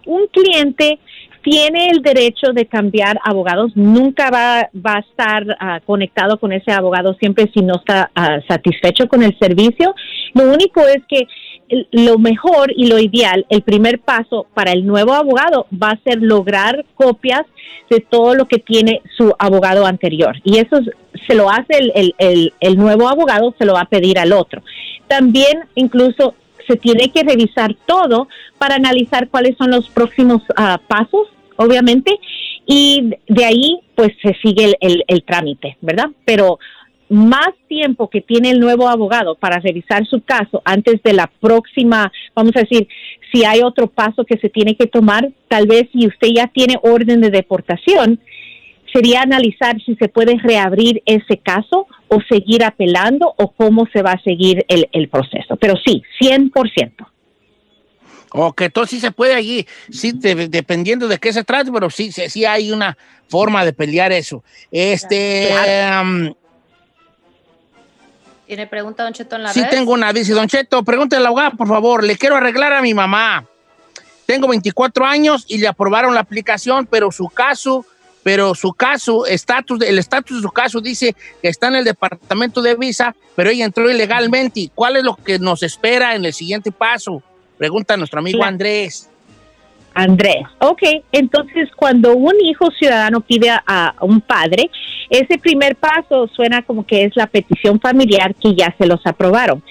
[0.04, 0.98] un cliente
[1.42, 6.72] tiene el derecho de cambiar abogados, nunca va, va a estar ah, conectado con ese
[6.72, 9.94] abogado siempre si no está ah, satisfecho con el servicio.
[10.32, 11.28] Lo único es que
[11.92, 16.20] lo mejor y lo ideal, el primer paso para el nuevo abogado va a ser
[16.20, 17.42] lograr copias
[17.90, 20.34] de todo lo que tiene su abogado anterior.
[20.42, 20.80] Y eso
[21.26, 24.62] se lo hace el, el, el, nuevo abogado, se lo va a pedir al otro.
[25.06, 26.34] También incluso
[26.66, 32.18] se tiene que revisar todo para analizar cuáles son los próximos ah, pasos, obviamente,
[32.66, 36.10] y de ahí pues se sigue el, el, trámite, ¿verdad?
[36.24, 36.58] Pero
[37.08, 42.10] más tiempo que tiene el nuevo abogado para revisar su caso antes de la próxima,
[42.34, 42.88] vamos a decir,
[43.32, 46.78] si hay otro paso que se tiene que tomar, tal vez si usted ya tiene
[46.82, 48.20] orden de deportación,
[48.94, 54.12] sería analizar si se puede reabrir ese caso o seguir apelando o cómo se va
[54.12, 55.56] a seguir el, el proceso.
[55.56, 57.06] Pero sí, 100%.
[58.36, 62.44] Ok, entonces sí se puede allí, sí, dependiendo de qué se trate, pero sí, sí,
[62.44, 62.96] hay una
[63.28, 64.42] forma de pelear eso.
[64.72, 65.50] Este.
[68.46, 70.12] ¿Tiene pregunta, Don Cheto, en la Sí, tengo una.
[70.12, 72.02] Dice, Don Cheto, pregúntale a la abogada, por favor.
[72.02, 73.46] Le quiero arreglar a mi mamá.
[74.26, 77.86] Tengo 24 años y le aprobaron la aplicación, pero su caso
[78.24, 82.62] pero su caso, estatus, el estatus de su caso dice que está en el departamento
[82.62, 84.70] de visa, pero ella entró ilegalmente.
[84.74, 87.22] ¿Cuál es lo que nos espera en el siguiente paso?
[87.58, 89.10] Pregunta nuestro amigo Andrés.
[89.94, 90.82] Andrés, ok,
[91.12, 94.68] entonces cuando un hijo ciudadano pide a, un padre,
[95.08, 99.62] ese primer paso suena como que es la petición familiar que ya se los aprobaron.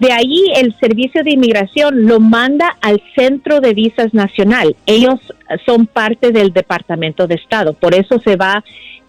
[0.00, 4.74] De ahí el Servicio de Inmigración lo manda al Centro de Visas Nacional.
[4.86, 5.20] Ellos
[5.66, 8.64] son parte del Departamento de Estado, por eso se va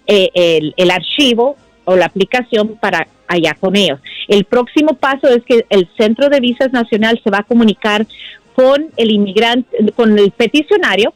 [0.05, 4.01] eh, el, el archivo o la aplicación para allá con ellos.
[4.27, 8.05] El próximo paso es que el Centro de Visas Nacional se va a comunicar
[8.53, 11.13] con el inmigrante, con el peticionario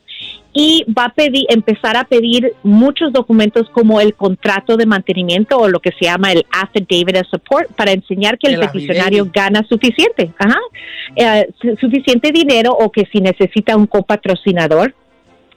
[0.58, 5.68] y va a pedir, empezar a pedir muchos documentos como el contrato de mantenimiento o
[5.68, 10.32] lo que se llama el affidavit of support para enseñar que el, peticionario gana suficiente,
[10.40, 10.58] ajá,
[11.18, 11.50] eh,
[11.82, 14.96] suficiente dinero o que si necesita un copatrocinador.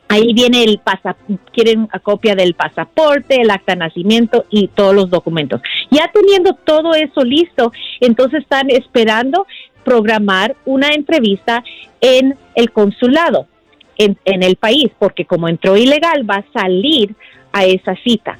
[0.08, 4.94] Ahí viene el pasaporte, quieren a copia del pasaporte, el acta de nacimiento y todos
[4.94, 5.61] los documentos.
[5.90, 9.46] Ya teniendo todo eso listo, entonces están esperando
[9.84, 11.62] programar una entrevista
[12.00, 13.46] en el consulado,
[13.98, 17.14] en, el país, porque como entró ilegal va a salir
[17.52, 18.38] a esa cita.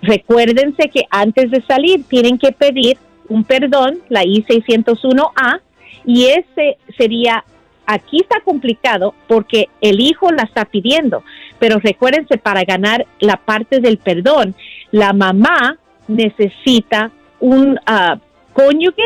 [0.00, 2.96] Recuérdense que antes de salir tienen que pedir
[3.28, 5.60] un perdón, la I-601A,
[6.04, 7.44] y ese sería,
[7.86, 11.22] aquí está complicado porque el hijo la está pidiendo,
[11.58, 14.54] pero recuérdense, para ganar la parte del perdón,
[14.90, 17.10] la mamá necesita
[17.40, 18.18] un uh,
[18.52, 19.02] cónyuge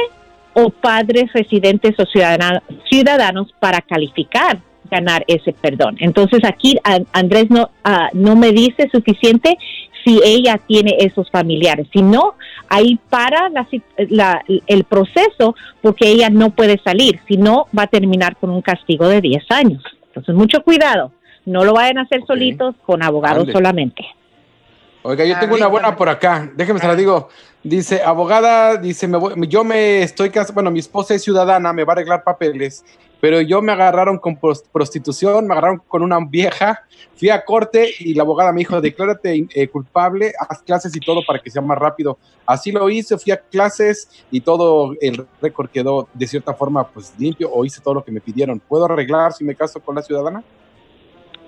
[0.54, 4.58] o padres residentes o ciudadanos para calificar
[4.90, 5.96] ganar ese perdón.
[6.00, 6.76] Entonces aquí
[7.12, 9.56] Andrés no, ah, no me dice suficiente
[10.04, 11.88] si ella tiene esos familiares.
[11.92, 12.34] Si no,
[12.68, 13.50] ahí para
[14.66, 17.20] el proceso porque ella no puede salir.
[17.26, 19.82] Si no, va a terminar con un castigo de 10 años.
[20.06, 21.12] Entonces, mucho cuidado.
[21.44, 24.04] No lo vayan a hacer solitos, con abogados solamente.
[25.02, 26.50] Oiga, yo tengo una buena por acá.
[26.56, 27.28] Déjeme se la digo.
[27.62, 31.84] Dice, abogada, dice, me voy, yo me estoy casando, bueno, mi esposa es ciudadana, me
[31.84, 32.84] va a arreglar papeles
[33.20, 34.38] pero yo me agarraron con
[34.72, 36.84] prostitución, me agarraron con una vieja,
[37.16, 41.22] fui a corte y la abogada me dijo, declárate eh, culpable, haz clases y todo
[41.26, 42.18] para que sea más rápido.
[42.44, 47.14] Así lo hice, fui a clases y todo el récord quedó de cierta forma pues
[47.18, 48.60] limpio o hice todo lo que me pidieron.
[48.60, 50.44] ¿Puedo arreglar si me caso con la ciudadana?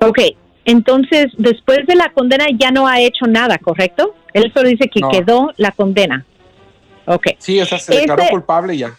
[0.00, 0.20] Ok,
[0.64, 4.14] entonces después de la condena ya no ha hecho nada, ¿correcto?
[4.32, 6.24] Él solo dice que quedó la condena.
[7.06, 7.26] Ok.
[7.38, 8.96] Sí, o sea, se declaró culpable ya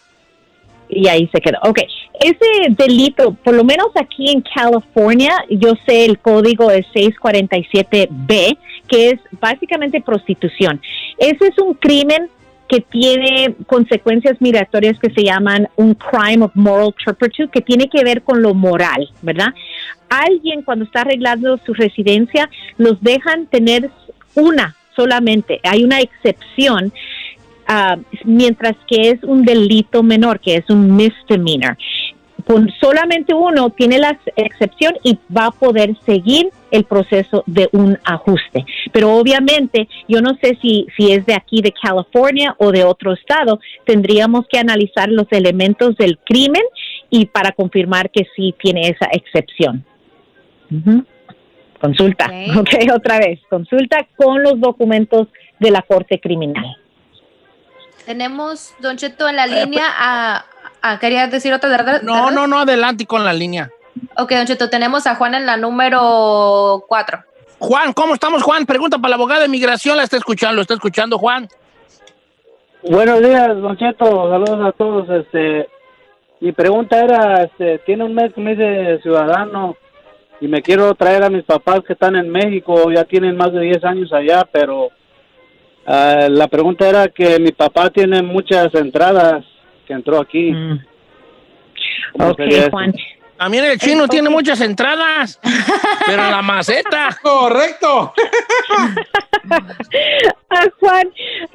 [0.90, 1.58] y ahí se quedó.
[1.64, 1.80] Ok,
[2.20, 9.10] ese delito, por lo menos aquí en California, yo sé el código es 647B, que
[9.12, 10.82] es básicamente prostitución.
[11.18, 12.30] Ese es un crimen
[12.68, 18.04] que tiene consecuencias migratorias que se llaman un crime of moral turpitude, que tiene que
[18.04, 19.54] ver con lo moral, ¿verdad?
[20.10, 23.90] Alguien cuando está arreglando su residencia, los dejan tener
[24.36, 25.60] una solamente.
[25.64, 26.92] Hay una excepción
[27.72, 31.78] Ah, mientras que es un delito menor, que es un misdemeanor.
[32.48, 37.96] Con solamente uno tiene la excepción y va a poder seguir el proceso de un
[38.04, 38.66] ajuste.
[38.92, 43.14] Pero obviamente, yo no sé si, si es de aquí, de California o de otro
[43.14, 46.64] estado, tendríamos que analizar los elementos del crimen
[47.12, 49.86] y para confirmar que sí tiene esa excepción.
[51.80, 55.28] Consulta, ok, otra vez, consulta con los documentos
[55.60, 56.79] de la Corte Criminal.
[58.10, 60.44] Tenemos, Don Cheto, en la eh, línea a,
[60.82, 63.70] a, ¿Quería decir otra de No, no, no, adelante con la línea.
[64.18, 67.20] Ok, Don Cheto, tenemos a Juan en la número 4.
[67.60, 68.66] Juan, ¿cómo estamos, Juan?
[68.66, 71.48] Pregunta para la abogada de migración, la está escuchando, ¿lo está escuchando, Juan?
[72.82, 75.08] Buenos días, Don Cheto, saludos a todos.
[75.12, 75.70] Este,
[76.40, 79.78] mi pregunta era, este, tiene un mes que me hice ciudadano
[80.42, 83.60] y me quiero traer a mis papás que están en México, ya tienen más de
[83.60, 84.90] 10 años allá, pero
[85.92, 89.44] Ah, la pregunta era que mi papá tiene muchas entradas
[89.88, 90.52] que entró aquí.
[90.52, 90.80] Mm.
[92.20, 92.94] Ok, Juan.
[93.36, 95.40] También el chino tiene muchas entradas,
[96.06, 97.18] pero la maceta.
[97.22, 98.14] Correcto.
[100.52, 101.08] Ah, Juan,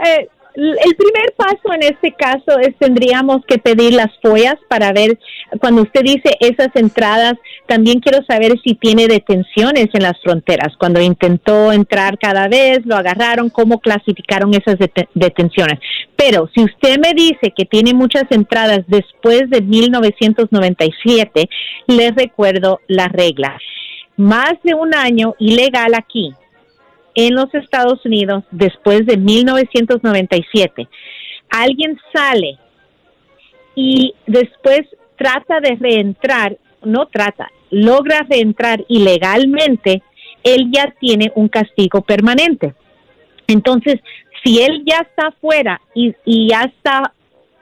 [0.04, 5.18] eh, el primer paso en este caso es tendríamos que pedir las follas para ver,
[5.60, 7.34] cuando usted dice esas entradas,
[7.66, 10.76] también quiero saber si tiene detenciones en las fronteras.
[10.78, 14.76] Cuando intentó entrar cada vez, lo agarraron, cómo clasificaron esas
[15.14, 15.80] detenciones.
[16.16, 21.48] Pero si usted me dice que tiene muchas entradas después de 1997,
[21.88, 23.58] les recuerdo la regla.
[24.16, 26.32] Más de un año ilegal aquí
[27.14, 30.88] en los Estados Unidos después de 1997,
[31.50, 32.58] alguien sale
[33.74, 34.82] y después
[35.16, 40.02] trata de reentrar, no trata, logra reentrar ilegalmente,
[40.42, 42.74] él ya tiene un castigo permanente.
[43.46, 44.00] Entonces,
[44.42, 47.12] si él ya está fuera y, y ya está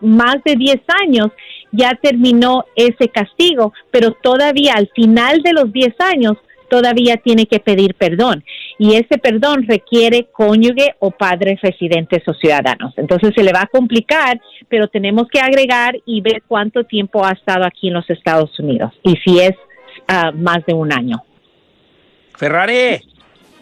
[0.00, 1.28] más de 10 años,
[1.70, 6.36] ya terminó ese castigo, pero todavía al final de los 10 años
[6.72, 8.42] todavía tiene que pedir perdón
[8.78, 12.94] y ese perdón requiere cónyuge o padres residentes o ciudadanos.
[12.96, 17.32] Entonces se le va a complicar, pero tenemos que agregar y ver cuánto tiempo ha
[17.32, 19.52] estado aquí en los Estados Unidos y si es
[20.08, 21.22] ah, más de un año.
[22.35, 23.02] Ferrari,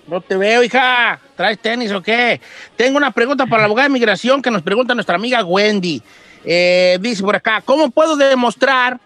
[0.07, 1.19] no te veo, hija.
[1.35, 2.41] ¿Traes tenis o qué?
[2.77, 6.01] Tengo una pregunta para la abogada de migración que nos pregunta nuestra amiga Wendy.
[6.45, 9.01] Eh, dice por acá, ¿cómo puedo demostrar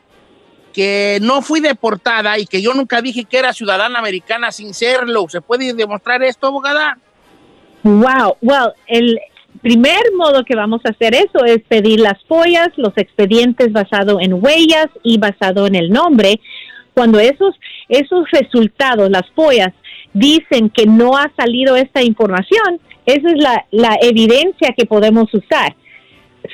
[0.75, 5.27] que no fui deportada y que yo nunca dije que era ciudadana americana sin serlo.
[5.29, 6.99] ¿Se puede demostrar esto, abogada?
[7.85, 9.19] Wow, well, el
[9.63, 14.35] primer modo que vamos a hacer eso es pedir las follas, los expedientes basado en
[14.35, 16.41] huellas y basado en el nombre.
[16.93, 17.55] Cuando esos,
[17.89, 19.73] esos resultados, las follas,
[20.13, 25.77] dicen que no ha salido esta información, esa es la, la evidencia que podemos usar.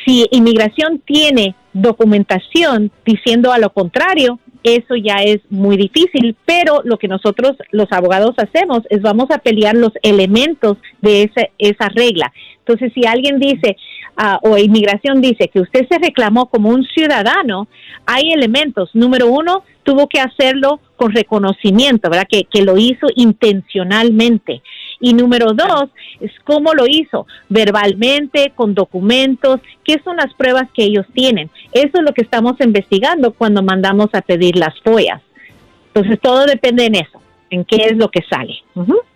[0.05, 6.99] Si inmigración tiene documentación diciendo a lo contrario, eso ya es muy difícil, pero lo
[6.99, 12.33] que nosotros los abogados hacemos es vamos a pelear los elementos de esa, esa regla.
[12.59, 13.77] Entonces, si alguien dice,
[14.17, 17.69] ah, o inmigración dice que usted se reclamó como un ciudadano,
[18.07, 18.91] hay elementos.
[18.95, 22.29] Número uno, tuvo que hacerlo con reconocimiento, ¿verdad?
[22.31, 24.63] Que, que lo hizo intencionalmente.
[25.01, 25.89] Y número dos,
[26.21, 31.51] es cómo lo hizo, verbalmente, con documentos, qué son las pruebas que ellos tienen.
[31.73, 35.23] Eso es lo que estamos investigando cuando mandamos a pedir las follas.
[35.95, 38.63] Entonces, todo depende en eso, en qué es lo que sale.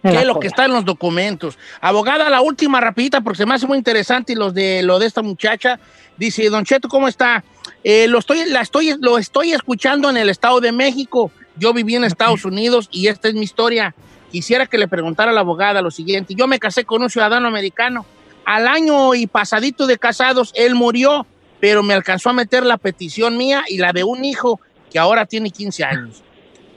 [0.03, 1.59] ¿Qué es lo que está en los documentos?
[1.81, 5.07] Abogada, la última rapidita, porque se me hace muy interesante y los de, lo de
[5.07, 5.79] esta muchacha.
[6.17, 7.45] Dice, Don Cheto, ¿cómo está?
[7.83, 11.31] Eh, lo, estoy, la estoy, lo estoy escuchando en el Estado de México.
[11.57, 13.95] Yo viví en Estados Unidos y esta es mi historia.
[14.35, 16.35] Quisiera que le preguntara a la abogada lo siguiente.
[16.35, 18.05] Yo me casé con un ciudadano americano.
[18.45, 21.25] Al año y pasadito de casados, él murió,
[21.61, 24.61] pero me alcanzó a meter la petición mía y la de un hijo
[24.91, 26.25] que ahora tiene 15 años.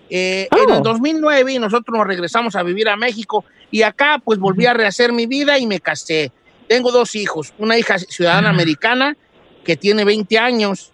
[0.07, 0.81] Eh, En el Oh.
[0.81, 5.25] 2009 nosotros nos regresamos a vivir a México y acá pues volví a rehacer mi
[5.25, 6.31] vida y me casé.
[6.67, 9.17] Tengo dos hijos, una hija ciudadana americana
[9.65, 10.91] que tiene 20 años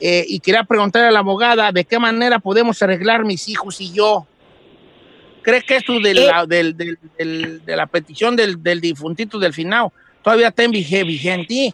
[0.00, 3.92] eh, y quería preguntarle a la abogada de qué manera podemos arreglar mis hijos y
[3.92, 4.26] yo.
[5.46, 9.52] ¿Crees que esto de la, del- del- del- de la petición del, del difuntito del
[9.52, 9.90] final
[10.20, 11.72] todavía está en vige- vigente?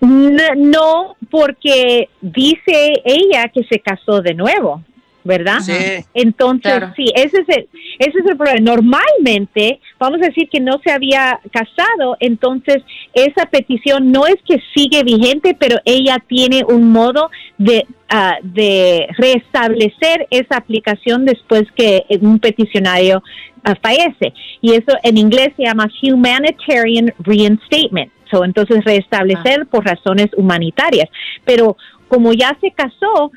[0.00, 4.80] No, porque dice ella que se casó de nuevo,
[5.24, 5.60] ¿verdad?
[5.60, 5.72] Sí.
[6.12, 6.92] Entonces, Claro.
[6.96, 7.68] sí, ese es, el,
[7.98, 8.60] ese es el problema.
[8.60, 12.82] Normalmente, vamos a decir que no se había casado, entonces
[13.14, 19.08] esa petición no es que sigue vigente, pero ella tiene un modo de, ah, de
[19.16, 23.22] restablecer esa aplicación después que un peticionario
[23.64, 24.34] ah, fallece.
[24.60, 28.12] Y eso en inglés se llama humanitarian reinstatement.
[28.30, 31.08] So, entonces, restablecer por razones humanitarias.
[31.44, 31.76] Pero
[32.08, 33.30] como ya se casó,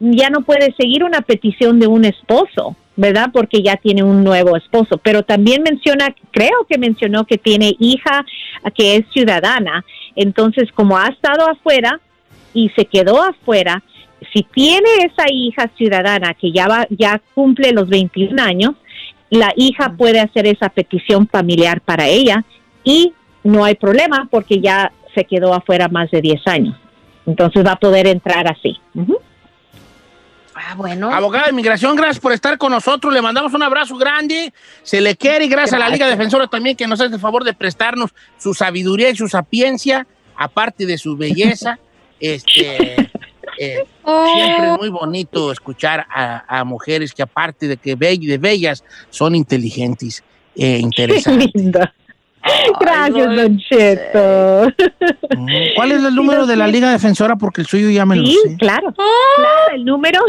[0.00, 3.30] ya no puede seguir una petición de un esposo, ¿verdad?
[3.32, 4.98] Porque ya tiene un nuevo esposo.
[4.98, 8.24] Pero también menciona, creo que mencionó que tiene hija
[8.74, 9.84] que es ciudadana.
[10.16, 12.00] Entonces, como ha estado afuera
[12.54, 13.82] y se quedó afuera,
[14.32, 18.74] si tiene esa hija ciudadana que ya va, ya cumple los 21 años,
[19.30, 22.44] la hija puede hacer esa petición familiar para ella
[22.82, 23.12] y
[23.44, 26.76] no hay problema porque ya se quedó afuera más de 10 años.
[27.26, 28.78] Entonces va a poder entrar así.
[28.94, 29.18] Ujú.
[30.60, 31.10] Ah, bueno.
[31.12, 33.12] Abogada de inmigración, gracias por estar con nosotros.
[33.12, 34.52] Le mandamos un abrazo grande.
[34.82, 36.06] Se le quiere y gracias, a la Liga.
[36.08, 40.06] Defensora también que nos hace el favor de prestarnos su sabiduría y su sapiencia,
[40.36, 41.78] aparte de su belleza.
[42.20, 43.10] este,
[43.58, 43.84] eh,
[44.34, 48.82] siempre es muy bonito escuchar a, a mujeres que aparte de que be- de bellas
[49.10, 50.22] son inteligentes
[50.56, 51.50] e interesantes.
[51.54, 51.80] Lindo.
[52.80, 54.72] Gracias, Don Cheto.
[55.76, 57.36] ¿Cuál es el número de la Liga Defensora?
[57.36, 58.56] Porque el suyo ya me lo Sí, sé.
[58.56, 58.92] claro.
[58.94, 60.20] Claro, el número,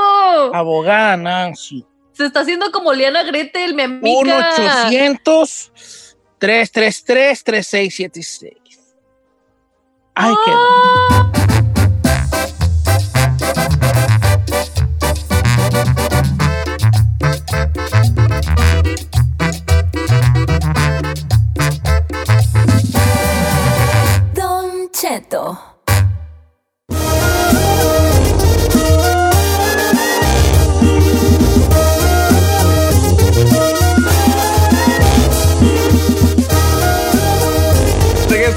[0.53, 1.83] Abogada Nancy.
[2.13, 4.53] Se está haciendo como Liana Gretel, mi amiga.
[6.39, 8.53] 1-800-333-3676.
[10.15, 10.51] Ay, qué.
[25.05, 25.55] Cheto.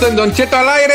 [0.01, 0.95] En Don Cheto al aire.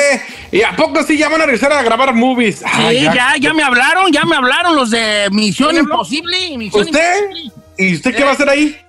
[0.52, 2.60] ¿Y a poco sí ya van a regresar a grabar movies?
[2.60, 6.58] Sí, Ah, ya, ya, me hablaron, ya me hablaron los de Misión Imposible.
[6.58, 7.22] Misión ¿Usted?
[7.22, 7.52] Imposible.
[7.78, 8.83] ¿Y usted qué va a hacer ahí?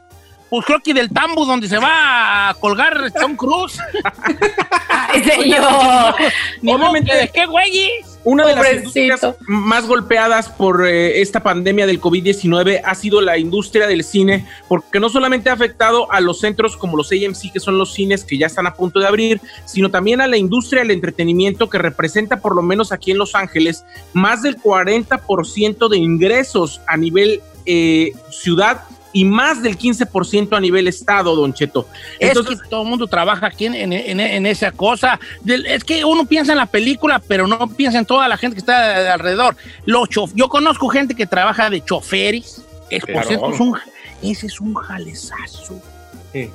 [0.50, 3.78] Pues creo que del tambo donde se va a colgar Tom Cruise.
[5.22, 6.14] señor.
[6.62, 7.90] Obviamente, ¿De qué, güey?
[8.24, 13.36] Una de las industrias más golpeadas por eh, esta pandemia del COVID-19 ha sido la
[13.36, 17.60] industria del cine, porque no solamente ha afectado a los centros como los AMC, que
[17.60, 20.80] son los cines que ya están a punto de abrir, sino también a la industria
[20.80, 23.84] del entretenimiento que representa, por lo menos aquí en Los Ángeles,
[24.14, 28.84] más del 40% de ingresos a nivel eh, ciudad
[29.14, 31.88] y más del 15% a nivel estado, Don Cheto.
[32.18, 35.18] es que todo el mundo trabaja aquí en, en- en- en esa cosa.
[35.46, 38.60] Es que uno piensa en la película, pero no piensa en toda la gente que
[38.60, 39.56] está alrededor.
[39.86, 42.60] Los chof- Yo conozco gente que trabaja de choferes.
[42.90, 43.78] Es, por cierto, es un-
[44.22, 45.80] ese es un jalezazo.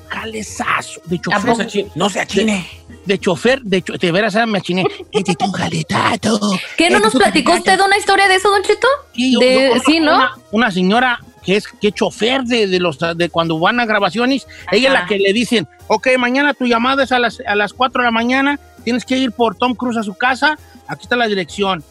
[0.09, 1.01] Jalezazo.
[1.05, 1.45] De chofer.
[1.45, 1.91] No se achine.
[1.95, 2.69] No se achine.
[2.87, 4.83] De, de chofer, de, cho- de veras me achiné.
[5.11, 6.59] Este es un jaletazo.
[6.77, 8.87] ¿Qué no Este nos platicó usted una historia de eso, Don Cheto?
[9.15, 10.15] Sí, yo- De- yo conozco sí, ¿no?
[10.15, 11.19] Una, una señora
[11.49, 14.93] que es que es chofer de, de los de cuando van a grabaciones, ella es
[14.93, 18.05] la que le dicen, ok, mañana tu llamada es a las, a las 4 de
[18.05, 21.83] la mañana, tienes que ir por Tom Cruise a su casa, aquí está la dirección,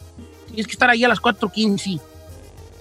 [0.46, 2.00] tienes que estar ahí a las 4.15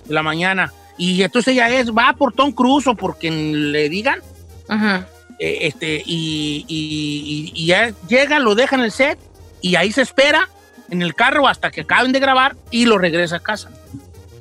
[0.05, 0.71] de la mañana.
[0.99, 4.19] Y entonces ella es, va por Tom Cruise o por quien le digan,
[4.67, 5.07] Ajá.
[5.39, 9.17] eh, este, y, y- y- y ya llega, lo deja en el set
[9.61, 10.47] y ahí se espera
[10.89, 13.69] en el carro hasta que acaben de grabar y lo regresa a casa.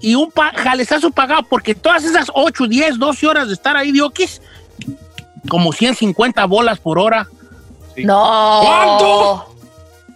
[0.00, 3.92] Y un pa jalezazo pagado, porque todas esas 8, 10, 12 horas de estar ahí
[3.92, 4.40] de Oquis,
[5.48, 7.26] como 150 bolas por hora.
[7.96, 8.60] No.
[8.62, 9.52] ¿Cuánto?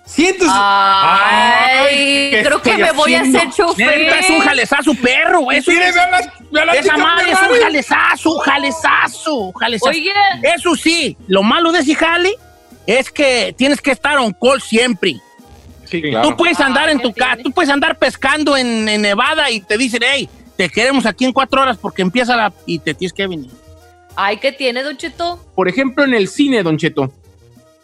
[0.07, 0.49] Cientos.
[0.51, 4.01] Ay, creo que me voy a hacer chofer.
[4.19, 5.51] Es un jalezazo perro.
[5.53, 9.91] Eso Mire, es- vean las- vean las esa chicas, madre es un jalezazo, jalezazo, jalezazo.
[9.91, 10.13] Oye.
[10.43, 12.35] Eso sí, lo malo de ese jale
[12.87, 15.17] es que tienes que estar on call siempre.
[15.91, 16.29] Sí, claro.
[16.29, 19.61] Tú puedes andar Ah, en tu casa, tú puedes andar pescando en, en Nevada y
[19.61, 22.53] te dicen, hey, te queremos aquí en cuatro horas porque empieza la...
[22.67, 23.51] y te tienes que venir.
[24.17, 25.39] Ay, ¿qué tiene, Don Cheto?
[25.55, 27.13] Por ejemplo, en el cine, Don Cheto,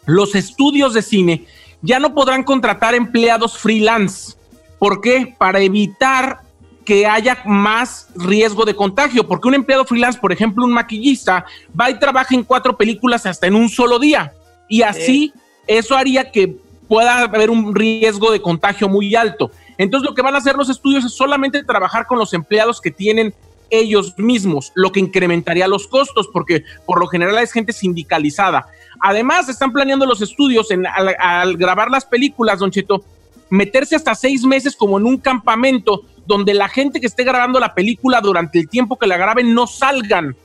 [0.05, 1.45] los estudios de cine
[1.81, 4.35] ya no podrán contratar empleados freelance.
[4.79, 5.35] ¿Por qué?
[5.37, 6.41] Para evitar
[6.85, 9.27] que haya más riesgo de contagio.
[9.27, 11.45] Porque un empleado freelance, por ejemplo, un maquillista,
[11.79, 14.33] va y trabaja en cuatro películas hasta en un solo día.
[14.69, 15.33] Y así,
[15.65, 16.55] eso haría que
[16.87, 19.51] pueda haber un riesgo de contagio muy alto.
[19.77, 22.91] Entonces, lo que van a hacer los estudios es solamente trabajar con los empleados que
[22.91, 23.33] tienen
[23.69, 28.67] ellos mismos, lo que incrementaría los costos, porque por lo general es gente sindicalizada.
[29.01, 33.03] Además, están planeando los estudios en, al, al grabar las películas, Don Cheto,
[33.49, 37.73] meterse hasta seis meses como en un campamento donde la gente que esté grabando la
[37.73, 40.35] película durante el tiempo que la graben no salgan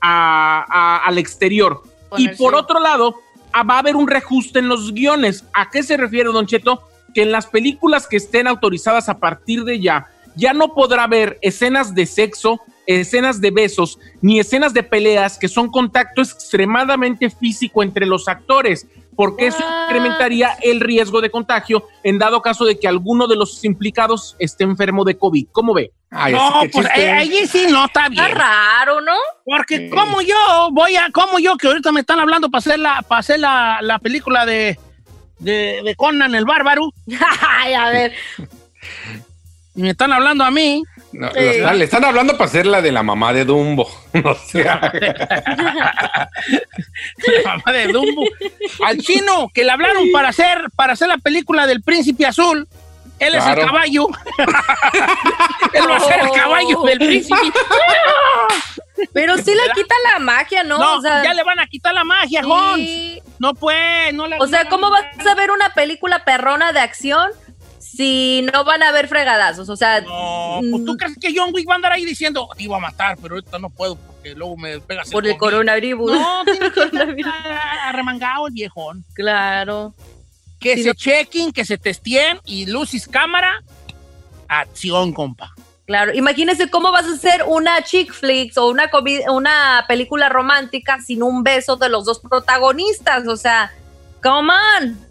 [0.00, 1.82] a- a- al exterior.
[2.16, 3.16] Y por otro lado,
[3.56, 5.44] va a haber un reajuste en los guiones.
[5.52, 6.82] ¿A qué se refiere, Don Cheto?
[7.14, 11.38] Que en las películas que estén autorizadas a partir de ya, ya no podrá haber
[11.42, 17.82] escenas de sexo, escenas de besos, ni escenas de peleas que son contacto extremadamente físico
[17.82, 18.86] entre los actores,
[19.16, 23.64] porque eso incrementaría el riesgo de contagio en dado caso de que alguno de los
[23.64, 25.48] implicados esté enfermo de COVID.
[25.52, 25.92] ¿Cómo ve?
[26.10, 28.24] Ay, no, pues eh, allí sí no está bien.
[28.24, 29.14] Está raro, ¿no?
[29.44, 30.36] Porque como yo
[30.72, 33.78] voy a, como yo que ahorita me están hablando para hacer la, para hacer la,
[33.82, 34.78] la película de,
[35.38, 36.92] de, de Conan el Bárbaro,
[37.48, 38.12] Ay, a ver.
[39.74, 40.82] y me están hablando a mí,
[41.12, 43.88] No, están- le están hablando para hacer la de la mamá de Dumbo.
[44.24, 44.80] O sea,
[47.44, 48.24] la mamá de Dumbo,
[48.84, 52.68] al chino que le hablaron para hacer, para hacer la película del Príncipe Azul.
[53.20, 54.08] Él es el caballo.
[55.74, 57.36] Él va a ser el caballo del príncipe.
[59.12, 60.78] Pero sí le quita la magia, ¿no?
[60.78, 62.50] No, o sea, ya le van a quitar la magia, sí.
[62.50, 63.36] Hans.
[63.38, 67.30] No pues, no le O sea, ¿cómo vas a ver una película perrona de acción
[67.80, 69.68] si no van a haber fregadazos?
[69.68, 72.62] O sea, No, pues tú crees que John Wick va a andar ahí diciendo, te
[72.62, 75.40] iba a matar, pero ahorita no puedo porque luego me pegas por el COVID".
[75.40, 76.12] coronavirus.
[76.12, 76.80] No, tiene que
[77.20, 79.04] estar arremangado el viejón.
[79.14, 79.94] Claro.
[80.60, 83.62] Que se no- chequen, que se testeen y luces cámara,
[84.48, 85.54] acción, compa.
[85.86, 88.88] Claro, imagínese cómo vas a hacer una chick flicks o una,
[89.32, 93.26] una película romántica sin un beso de los dos protagonistas.
[93.26, 93.72] O sea,
[94.22, 95.09] come on.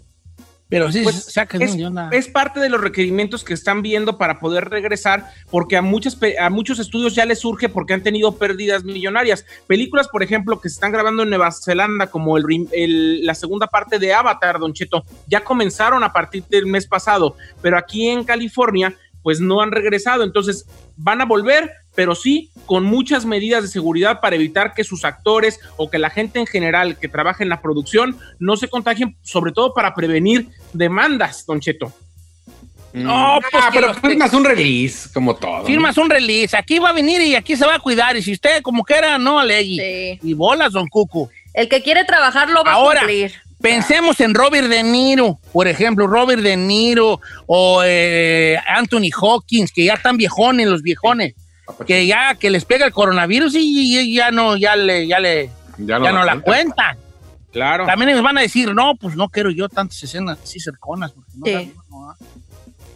[0.70, 1.72] Pero sí, Pues, es,
[2.12, 6.48] es parte de los requerimientos que están viendo para poder regresar, porque a, muchas, a
[6.48, 9.44] muchos estudios ya les surge porque han tenido pérdidas millonarias.
[9.66, 13.66] Películas, por ejemplo, que se están grabando en Nueva Zelanda, como el, el- la segunda
[13.66, 18.22] parte de Avatar, Don Cheto, ya comenzaron a partir del mes pasado, pero aquí en
[18.24, 20.22] California, pues no han regresado.
[20.22, 20.66] Entonces,
[20.96, 25.60] van a volver, pero sí con muchas medidas de seguridad para evitar que sus actores
[25.76, 29.52] o que la gente en general que trabaja en la producción no se contagien, sobre
[29.52, 31.92] todo para prevenir demandas, Don Cheto.
[32.92, 35.64] No, pues ah, que pero firmas un release, como todo.
[35.64, 38.16] Firmas un release, aquí va a venir y aquí se va a cuidar.
[38.16, 40.18] Y si usted como quiera, no alegue.
[40.20, 40.28] Sí.
[40.28, 41.30] Y bolas, don Cucu.
[41.54, 43.32] El que quiere trabajar lo va Ahora, a cumplir.
[43.60, 49.84] Pensemos en Robert De Niro, por ejemplo, Robert De Niro o eh, Anthony Hawkins, que
[49.84, 51.34] ya están viejones, los viejones,
[51.86, 55.50] que ya que les pega el coronavirus y, y ya no, ya le, ya le,
[55.78, 56.42] ya no, la cuenta.
[56.42, 56.98] cuentan.
[57.52, 57.84] Claro.
[57.84, 61.12] También les van a decir, no, pues no quiero yo tantas escenas así cerconas.
[61.12, 61.74] Porque no Sí.
[61.90, 62.16] no los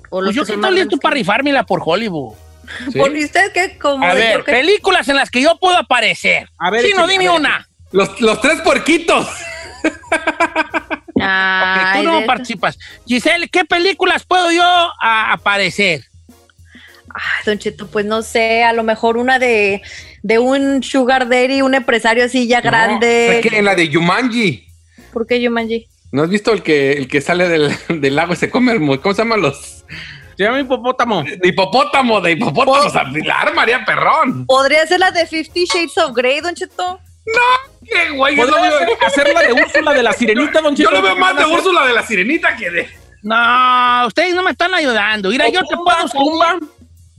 [0.08, 2.34] Pues yo que que estoy listo grandes para que- rifármela por Hollywood.
[2.92, 2.98] ¿Sí?
[2.98, 3.76] ¿Por usted qué?
[3.78, 6.48] Como A ver, películas en las que yo puedo aparecer.
[6.58, 7.68] A ver, Chino, échale, dime una.
[7.92, 9.28] Los, los tres puerquitos.
[11.20, 12.78] Ay, Tú no de- participas.
[13.06, 16.04] Giselle, ¿qué películas puedo yo a- aparecer?
[17.14, 19.82] Ay, Don Cheto, pues no sé, a lo mejor una de,
[20.22, 23.40] de un sugar daddy, un empresario así ya grande.
[23.42, 24.66] Que en la de Yumanji.
[25.12, 25.86] ¿Por qué Yumanji?
[26.10, 28.72] ¿No has visto el que, el que sale del, del lago y se come?
[28.72, 29.84] el ¿Cómo se llaman los?
[30.36, 31.22] Se llama hipopótamo.
[31.22, 32.78] De hipopótamo, de hipopótamo.
[32.86, 34.46] O sea, la María Perrón.
[34.46, 36.98] ¿Podría ser la de Fifty Shades of Grey, Don Cheto?
[37.84, 38.36] ¿Qué güey?
[38.36, 40.90] Yo lo ¿Podría veo, hacer- hacerla de Úrsula de la Sirenita, Don yo Cheto?
[40.90, 41.54] lo veo ¿Qué más de hacer?
[41.56, 42.88] Úrsula de la Sirenita que de.
[43.22, 45.30] No, ustedes no me están ayudando.
[45.30, 46.58] Mira, yo te puedo Pumba,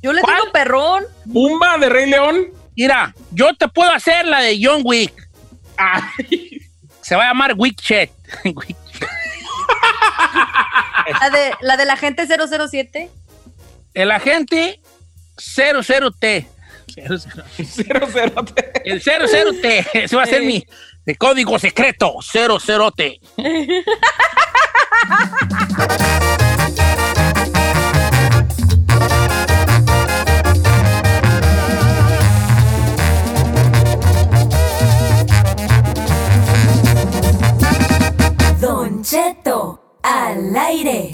[0.01, 1.05] Yo le digo perrón.
[1.31, 2.47] Pumba de Rey León.
[2.75, 5.13] Mira, yo te puedo hacer la de John Wick.
[5.77, 6.61] Ay,
[7.01, 8.11] Se va a llamar Wick Chet.
[8.45, 9.09] Wick Chet.
[11.21, 13.09] la, de, la de la gente 007.
[13.93, 14.79] El agente
[15.37, 16.47] 00T.
[16.95, 17.43] 0, 0.
[17.57, 18.71] 0, 0 T.
[18.85, 19.85] El 0, 0 T.
[19.93, 20.65] Ese va a ser mi
[21.05, 22.15] de código secreto.
[22.21, 23.19] 0, 0 T.
[38.61, 41.11] Don al aire.